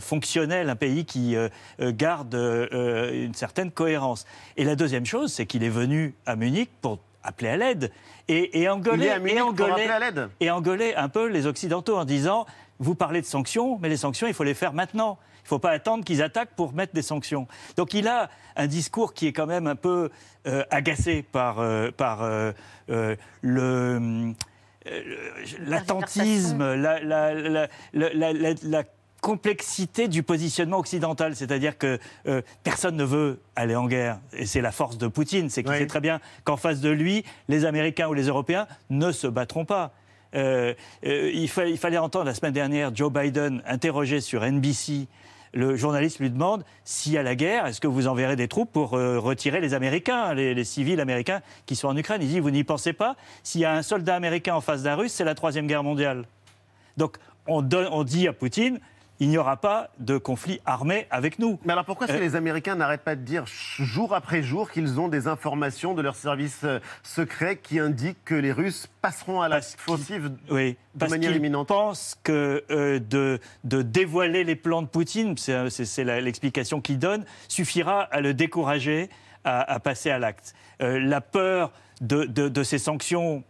[0.00, 1.36] fonctionnel, un pays qui
[1.80, 4.26] garde une certaine cohérence.
[4.56, 7.90] Et la deuxième chose, c'est qu'il est venu à Munich pour appeler à l'aide
[8.28, 12.04] et, et engueuler, et engueuler- appeler à l'aide et engueuler un peu les Occidentaux en
[12.04, 12.46] disant
[12.78, 15.18] vous parlez de sanctions, mais les sanctions, il faut les faire maintenant.
[15.40, 17.46] Il ne faut pas attendre qu'ils attaquent pour mettre des sanctions.
[17.76, 20.10] Donc il a un discours qui est quand même un peu
[20.46, 22.52] euh, agacé par, euh, par euh,
[22.90, 24.32] euh, le
[24.86, 25.02] euh,
[25.66, 28.82] l'attentisme, la, la- la- la- la- la- la
[29.20, 31.36] complexité du positionnement occidental.
[31.36, 34.18] C'est-à-dire que euh, personne ne veut aller en guerre.
[34.32, 35.48] Et c'est la force de Poutine.
[35.50, 39.12] C'est qu'il sait très bien qu'en face de lui, les Américains ou les Européens ne
[39.12, 39.92] se battront pas.
[40.34, 45.06] Euh, euh, il, fa- il fallait entendre la semaine dernière Joe Biden interrogé sur NBC.
[45.52, 48.70] Le journaliste lui demande s'il y a la guerre, est-ce que vous enverrez des troupes
[48.72, 52.22] pour euh, retirer les Américains, les, les civils américains qui sont en Ukraine?
[52.22, 54.94] Il dit vous n'y pensez pas S'il y a un soldat américain en face d'un
[54.94, 56.24] Russe, c'est la troisième guerre mondiale.
[56.96, 57.16] Donc
[57.48, 58.78] on, donne- on dit à Poutine
[59.20, 61.58] il n'y aura pas de conflit armé avec nous.
[61.64, 64.70] Mais alors pourquoi est-ce que Euh, les Américains n'arrêtent pas de dire jour après jour
[64.70, 69.40] qu'ils ont des informations de leurs services euh, secrets qui indiquent que les Russes passeront
[69.42, 71.68] à l'offensive Oui, de parce manière qu'ils imminente?
[71.68, 77.24] pensent que euh, de, de dévoiler les plans de Poutine, c'est la- l'explication qu'il donne,
[77.48, 79.10] suffira à le décourager
[79.44, 80.54] à, à passer à l'acte.
[80.82, 83.44] Euh, la peur de, de- de ces sanctions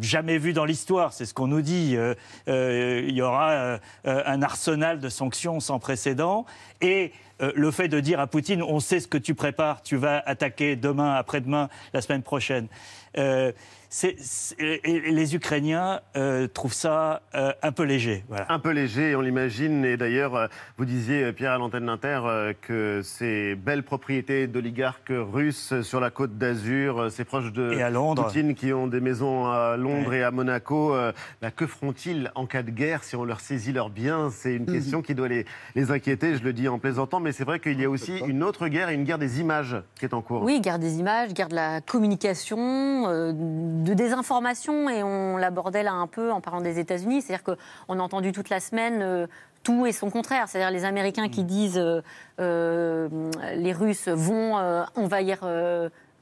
[0.00, 1.96] jamais vues dans l'histoire, c'est ce qu'on nous dit.
[1.96, 2.14] Euh,
[2.48, 6.46] euh, il y aura euh, un arsenal de sanctions sans précédent.
[6.80, 7.12] Et
[7.42, 10.22] euh, le fait de dire à Poutine, on sait ce que tu prépares, tu vas
[10.26, 12.68] attaquer demain, après-demain, la semaine prochaine.
[13.16, 13.52] Euh,
[13.90, 18.24] c'est- c'est- les Ukrainiens euh, trouvent ça euh, un peu léger.
[18.28, 18.46] Voilà.
[18.50, 19.84] Un peu léger, on l'imagine.
[19.84, 22.20] Et d'ailleurs, vous disiez, Pierre, à l'antenne d'Inter,
[22.60, 27.90] que ces belles propriétés d'oligarques russes sur la côte d'Azur, ces proches de Et à
[27.90, 28.24] Londres.
[28.26, 32.46] Poutine qui ont des maisons à Londres et à Monaco, euh, bah, que feront-ils en
[32.46, 34.30] cas de guerre si on leur saisit leurs biens?
[34.32, 37.44] C'est une question qui doit les, les inquiéter, je le dis en plaisantant, mais c'est
[37.44, 40.22] vrai qu'il y a aussi une autre guerre, une guerre des images qui est en
[40.22, 40.42] cours.
[40.42, 45.92] Oui, guerre des images, guerre de la communication, euh, de désinformation, et on l'abordait là
[45.92, 47.22] un peu en parlant des États-Unis.
[47.22, 49.26] C'est-à-dire qu'on a entendu toute la semaine euh,
[49.64, 50.46] tout et son contraire.
[50.46, 52.02] C'est-à-dire les Américains qui disent euh,
[52.38, 53.08] euh,
[53.56, 55.40] les Russes vont euh, envahir.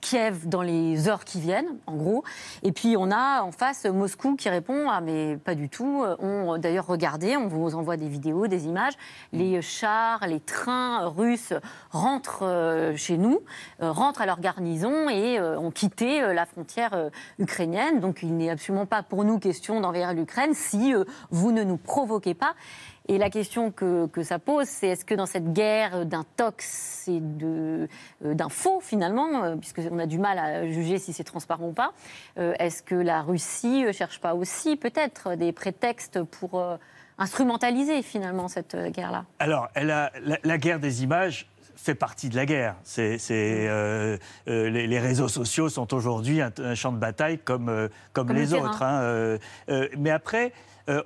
[0.02, 2.24] Euh, Kiev dans les heures qui viennent, en gros.
[2.62, 6.04] Et puis on a en face Moscou qui répond ah mais pas du tout.
[6.18, 8.94] On d'ailleurs regardez, on vous envoie des vidéos, des images.
[9.32, 11.52] Les chars, les trains russes
[11.90, 13.40] rentrent euh, chez nous,
[13.82, 18.00] euh, rentrent à leur garnison et euh, ont quitté euh, la frontière euh, ukrainienne.
[18.00, 21.76] Donc il n'est absolument pas pour nous question d'envahir l'Ukraine si euh, vous ne nous
[21.76, 22.54] provoquez pas.
[23.08, 27.20] Et la question que, que ça pose, c'est est-ce que dans cette guerre d'intox et
[27.20, 27.88] de,
[28.24, 31.92] euh, d'infos, finalement, euh, puisqu'on a du mal à juger si c'est transparent ou pas,
[32.38, 36.62] euh, est-ce que la Russie ne cherche pas aussi peut-être des prétextes pour
[37.18, 39.24] instrumentaliser finalement cette guerre-là?
[39.38, 41.48] Alors, la guerre des images
[41.82, 42.76] fait partie de la guerre.
[42.84, 44.16] C'est, c'est, euh,
[44.48, 48.28] euh, les, les réseaux sociaux sont aujourd'hui un, un champ de bataille comme, euh, comme,
[48.28, 48.82] Comme le les autres.
[48.82, 49.38] hein,
[49.98, 50.52] mais après,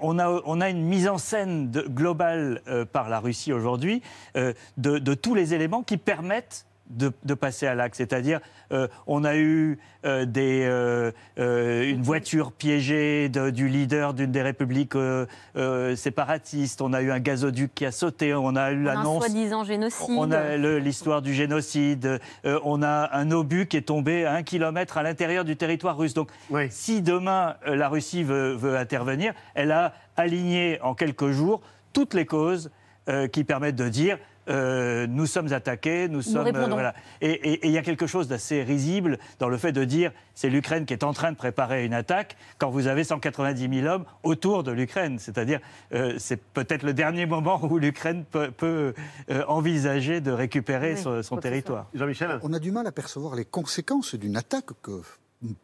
[0.01, 2.61] on, a, on a une mise en scène de- globale
[2.93, 4.03] par la Russie aujourd'hui
[4.35, 7.97] de, de tous les éléments qui permettent de, de passer à l'acte.
[7.97, 8.41] C'est-à-dire,
[8.73, 14.31] euh, on a eu euh, des, euh, euh, une voiture piégée de- du leader d'une
[14.31, 15.27] des républiques euh,
[15.57, 19.25] euh, séparatistes, on a eu un gazoduc qui a sauté, on a eu l'annonce...
[19.25, 20.15] soi-disant génocide.
[20.17, 22.21] On a l'histoire du génocide.
[22.45, 25.97] euh, on a un obus qui est tombé à un kilomètre à l'intérieur du territoire
[25.97, 26.15] russe.
[26.15, 26.29] Donc,
[26.71, 31.61] si demain euh, la Russie veut, veut intervenir, elle a aligné en quelques jours
[31.93, 32.71] toutes les causes
[33.09, 34.19] euh, qui permettent de dire.
[34.49, 36.75] Euh, nous sommes attaqués, nous, sommes répondons.
[36.75, 36.95] voilà.
[37.21, 40.87] Et il y a quelque chose d'assez risible dans le fait de dire c'est l'Ukraine
[40.87, 44.63] qui est en train de préparer une attaque quand vous avez 190 000 hommes autour
[44.63, 45.19] de l'Ukraine.
[45.19, 45.61] C'est-à-dire
[45.93, 48.95] euh, c'est peut-être le dernier moment où l'Ukraine peut, peut,
[49.31, 51.87] euh, envisager de récupérer son, son territoire.
[51.95, 55.03] Jean-Michel On a du mal à percevoir les conséquences d'une attaque que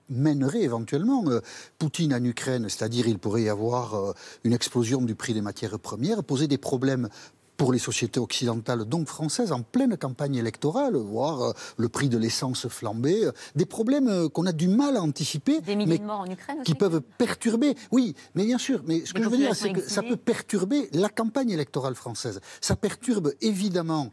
[0.08, 1.40] mènerait éventuellement euh,
[1.78, 4.12] Poutine en Ukraine, c'est-à-dire il pourrait y avoir euh,
[4.44, 7.08] une explosion du prix des matières premières, poser des problèmes
[7.56, 12.18] pour les sociétés occidentales, donc françaises, en pleine campagne électorale, voire euh, le prix de
[12.18, 15.98] l'essence flamber, euh, des problèmes euh, qu'on a du mal à anticiper, Des milliers mais
[15.98, 16.64] de morts en Ukraine aussi.
[16.64, 17.76] qui peuvent perturber.
[17.90, 18.82] Oui, mais bien sûr.
[18.86, 22.40] Mais ce que je veux dire, c'est que ça peut perturber la campagne électorale française.
[22.60, 24.10] Ça perturbe évidemment.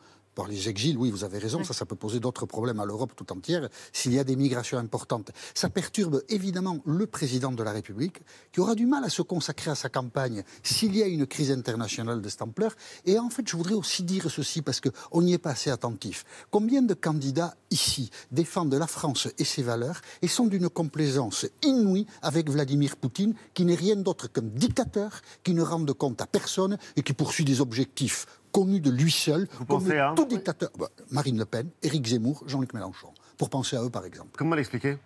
[0.47, 3.31] Les exils, oui, vous avez raison, ça, ça peut poser d'autres problèmes à l'Europe tout
[3.31, 5.31] entière s'il y a des migrations importantes.
[5.53, 8.21] Ça perturbe évidemment le président de la République,
[8.51, 11.51] qui aura du mal à se consacrer à sa campagne s'il y a une crise
[11.51, 12.75] internationale de cette ampleur.
[13.05, 16.25] Et en fait, je voudrais aussi dire ceci, parce qu'on n'y est pas assez attentif.
[16.51, 22.05] Combien de candidats ici défendent la France et ses valeurs et sont d'une complaisance inouïe
[22.21, 26.27] avec Vladimir Poutine, qui n'est rien d'autre qu'un dictateur, qui ne rend de compte à
[26.27, 30.69] personne et qui poursuit des objectifs connus de lui seul, comme pensez à tout dictateur.
[30.77, 34.31] Bah, Marine Le Pen, Éric Zemmour, Jean-Luc Mélenchon, pour penser à eux par exemple.
[34.37, 34.97] Comment l'expliquer?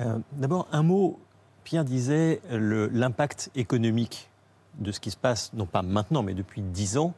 [0.00, 1.18] Euh, D'abord, un mot.
[1.64, 4.30] Pierre disait l'impact économique
[4.78, 7.12] de ce qui se passe, non pas maintenant, mais depuis dix ans,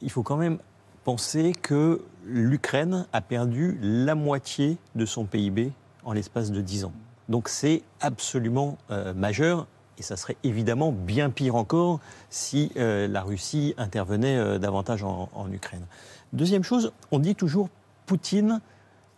[0.00, 0.58] il faut quand même
[1.02, 5.72] penser que l'Ukraine a perdu la moitié de son PIB
[6.04, 6.92] en l'espace de dix ans.
[7.28, 9.66] Donc c'est absolument euh, majeur.
[9.98, 15.28] Et ça serait évidemment bien pire encore si euh, la Russie intervenait euh, davantage en,
[15.34, 15.84] en Ukraine.
[16.32, 17.68] Deuxième chose, on dit toujours
[18.06, 18.60] Poutine,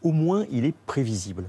[0.02, 1.44] au moins il est prévisible.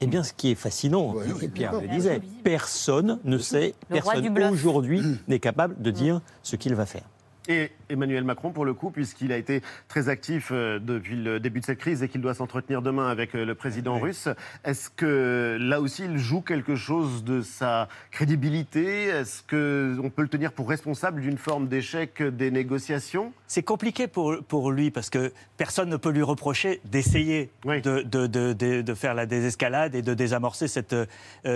[0.00, 4.38] Eh bien, ce qui est fascinant, et Pierre le disait, personne ne sait, Le personne
[4.52, 7.02] aujourd'hui n'est capable de dire ce qu'il va faire.
[7.50, 11.60] Et Emmanuel Macron, pour le coup, puisqu'il a été très actif euh, depuis le début
[11.60, 14.28] de cette crise et qu'il doit s'entretenir demain avec euh, le président russe,
[14.64, 19.04] est-ce que là aussi il joue quelque chose de sa crédibilité?
[19.04, 23.32] Est-ce qu'on peut le tenir pour responsable d'une forme d'échec des négociations?
[23.46, 28.26] C'est compliqué pour, pour lui parce que personne ne peut lui reprocher d'essayer de, de,
[28.26, 31.06] de- de- de faire la désescalade et de désamorcer cette, euh,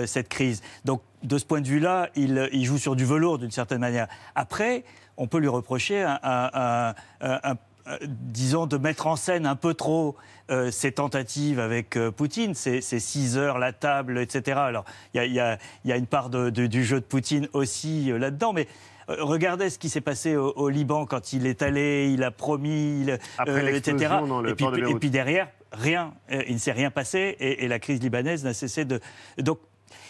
[0.07, 0.63] cette crise.
[0.85, 4.07] Donc, de ce point de vue-là, il, il joue sur du velours d'une certaine manière.
[4.35, 4.83] Après,
[5.17, 9.55] on peut lui reprocher un- un- un- un- un- disons, de mettre en scène un
[9.55, 10.15] peu trop
[10.51, 14.57] euh, ses tentatives avec euh, Poutine, ces, ces six heures, la table, etc.
[14.59, 14.83] Alors,
[15.13, 18.17] il y a, y y une part de- de- du jeu de Poutine aussi euh,
[18.17, 18.67] là-dedans, mais
[19.09, 22.31] euh, regardez ce qui s'est passé au, au Liban quand il est allé, il a
[22.31, 23.97] promis, il- Après etc.
[24.51, 26.13] et, puis, de et puis derrière, rien.
[26.29, 28.99] Il ne s'est rien passé et, et la crise libanaise n'a cessé de.
[29.37, 29.59] Donc,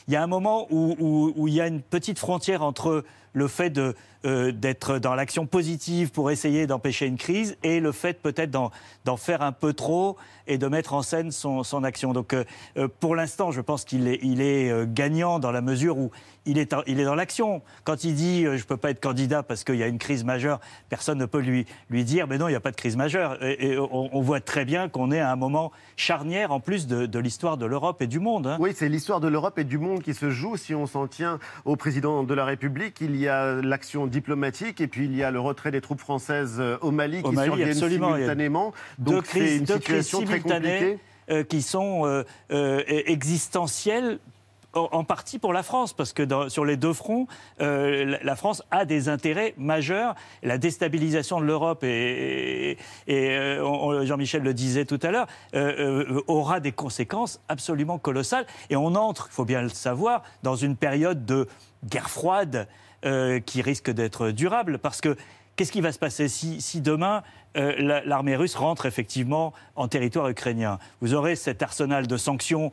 [0.08, 3.80] il y a un moment où, il y a une petite frontière entre le fait
[4.26, 9.18] euh, d'être dans l'action positive pour essayer d'empêcher une crise et le fait peut-être d'en,
[9.18, 12.14] faire un peu trop et de mettre en scène son, action.
[12.14, 12.43] Donc euh,
[12.78, 16.12] euh, pour l'instant, je pense qu'il est, gagnant dans la mesure où
[16.45, 17.62] il est, dans l'action.
[17.84, 20.24] Quand il dit je ne peux pas être candidat parce qu'il y a une crise
[20.24, 21.66] majeure, personne ne peut lui,
[22.04, 23.38] dire mais non, il n'y a pas de crise majeure.
[23.91, 27.58] On, voit très bien qu'on est à un moment charnière en plus de, de l'histoire
[27.58, 28.47] de l'Europe et du monde.
[28.47, 28.58] hein.
[28.60, 30.57] Oui, c'est l'histoire de l'Europe et du monde qui se joue.
[30.57, 34.87] Si on s'en tient au président de la République, il y a l'action diplomatique et
[34.87, 37.47] puis il y a le retrait des troupes françaises euh, au Mali Au qui Mali,
[37.47, 38.73] surviennent simultanément.
[38.99, 40.99] deux Donc c'est crises, une situation très compliquée.
[41.29, 44.19] euh, qui sont euh, euh, existentielles.
[44.76, 47.28] En partie pour la France, parce que dans- sur les deux fronts,
[47.61, 50.15] euh, la- France a des intérêts majeurs.
[50.41, 56.21] La déstabilisation de l'Europe, et, et- euh, Jean-Michel le disait tout à l'heure, euh, euh,
[56.28, 58.47] aura des conséquences absolument colossales.
[58.71, 61.47] Et on entre, il faut bien le savoir, dans une période de
[61.86, 62.67] guerre froide
[63.05, 65.15] euh, qui risque d'être durable, parce que
[65.55, 67.21] Qu'est-ce qui va se passer si, si demain
[67.57, 70.80] euh, la- l'armée russe rentre effectivement en territoire ukrainien?
[70.99, 72.71] Vous aurez cet arsenal de sanctions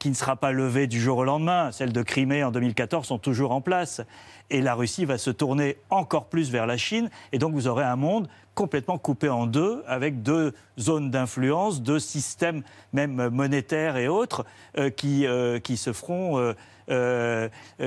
[0.00, 1.70] qui ne sera pas levé du jour au lendemain.
[1.72, 4.00] Celles de Crimée en 2014 sont toujours en place.
[4.48, 7.10] Et la Russie va se tourner encore plus vers la Chine.
[7.32, 8.26] Et donc vous aurez un monde
[8.60, 14.44] complètement coupé en deux, avec deux zones d'influence, deux systèmes même monétaires et autres,
[14.76, 16.38] euh, qui, euh, qui se feront...
[16.38, 16.52] euh,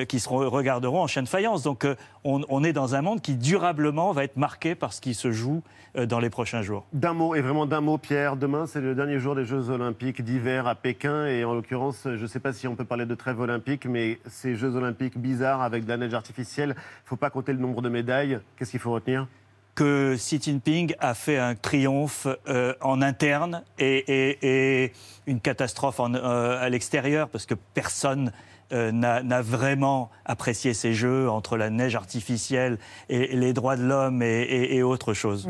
[0.07, 1.61] qui se re- regarderont en chaîne faïence.
[1.61, 1.85] Donc
[2.23, 5.61] on, est dans un monde qui durablement va être marqué par ce qui se joue
[6.07, 6.85] dans les prochains jours.
[6.93, 8.37] D'un mot, et vraiment d'un mot, Pierre.
[8.37, 11.27] Demain, c'est le dernier jour des Jeux Olympiques d'hiver à Pékin.
[11.27, 14.19] Et en l'occurrence, je ne sais pas si on peut parler de trêve olympique, mais
[14.25, 17.59] ces Jeux Olympiques bizarres avec de la neige artificielle, il ne faut pas compter le
[17.59, 18.39] nombre de médailles.
[18.55, 19.27] Qu'est-ce qu'il faut retenir?
[19.75, 24.91] Que Xi Jinping a fait un triomphe euh, en interne et,
[25.25, 28.31] une catastrophe euh, à l'extérieur, parce que personne
[28.71, 32.77] euh, n'a vraiment apprécié ces jeux entre la neige artificielle
[33.09, 35.47] et, les droits de l'homme et, autre chose.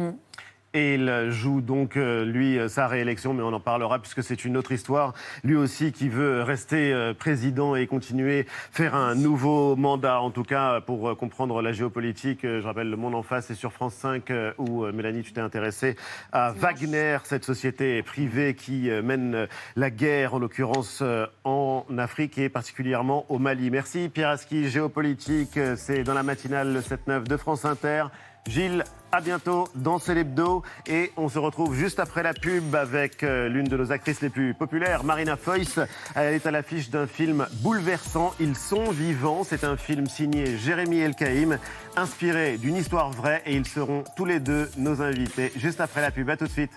[0.76, 4.44] Et il joue donc, euh, lui, euh, sa réélection, mais on en parlera puisque c'est
[4.44, 5.14] une autre histoire.
[5.44, 10.42] Lui aussi qui veut rester euh, président et continuer, faire un nouveau mandat, en tout
[10.42, 12.40] cas pour comprendre la géopolitique.
[12.42, 15.42] Je rappelle, Le Monde en face, c'est sur France 5 euh, où, Mélanie, tu t'es
[15.42, 15.96] intéressée
[16.32, 21.04] à Wagner, cette société privée qui mène la guerre, en l'occurrence
[21.44, 23.70] en Afrique et particulièrement au Mali.
[23.70, 28.06] Merci Pierre Aski, géopolitique, c'est dans la matinale le 7-9 de France Inter.
[28.48, 28.84] Gilles,
[29.14, 33.68] à bientôt dans l'Hebdo et on se retrouve juste après la pub avec euh, l'une
[33.68, 35.80] de nos actrices les plus populaires, Marina Foïs.
[36.16, 39.44] Elle est à l'affiche d'un film bouleversant, Ils sont vivants.
[39.44, 41.60] C'est un film signé Jérémy Elkaïm,
[41.96, 46.10] inspiré d'une histoire vraie et ils seront tous les deux nos invités juste après la
[46.10, 46.28] pub.
[46.32, 46.72] À tout de suite.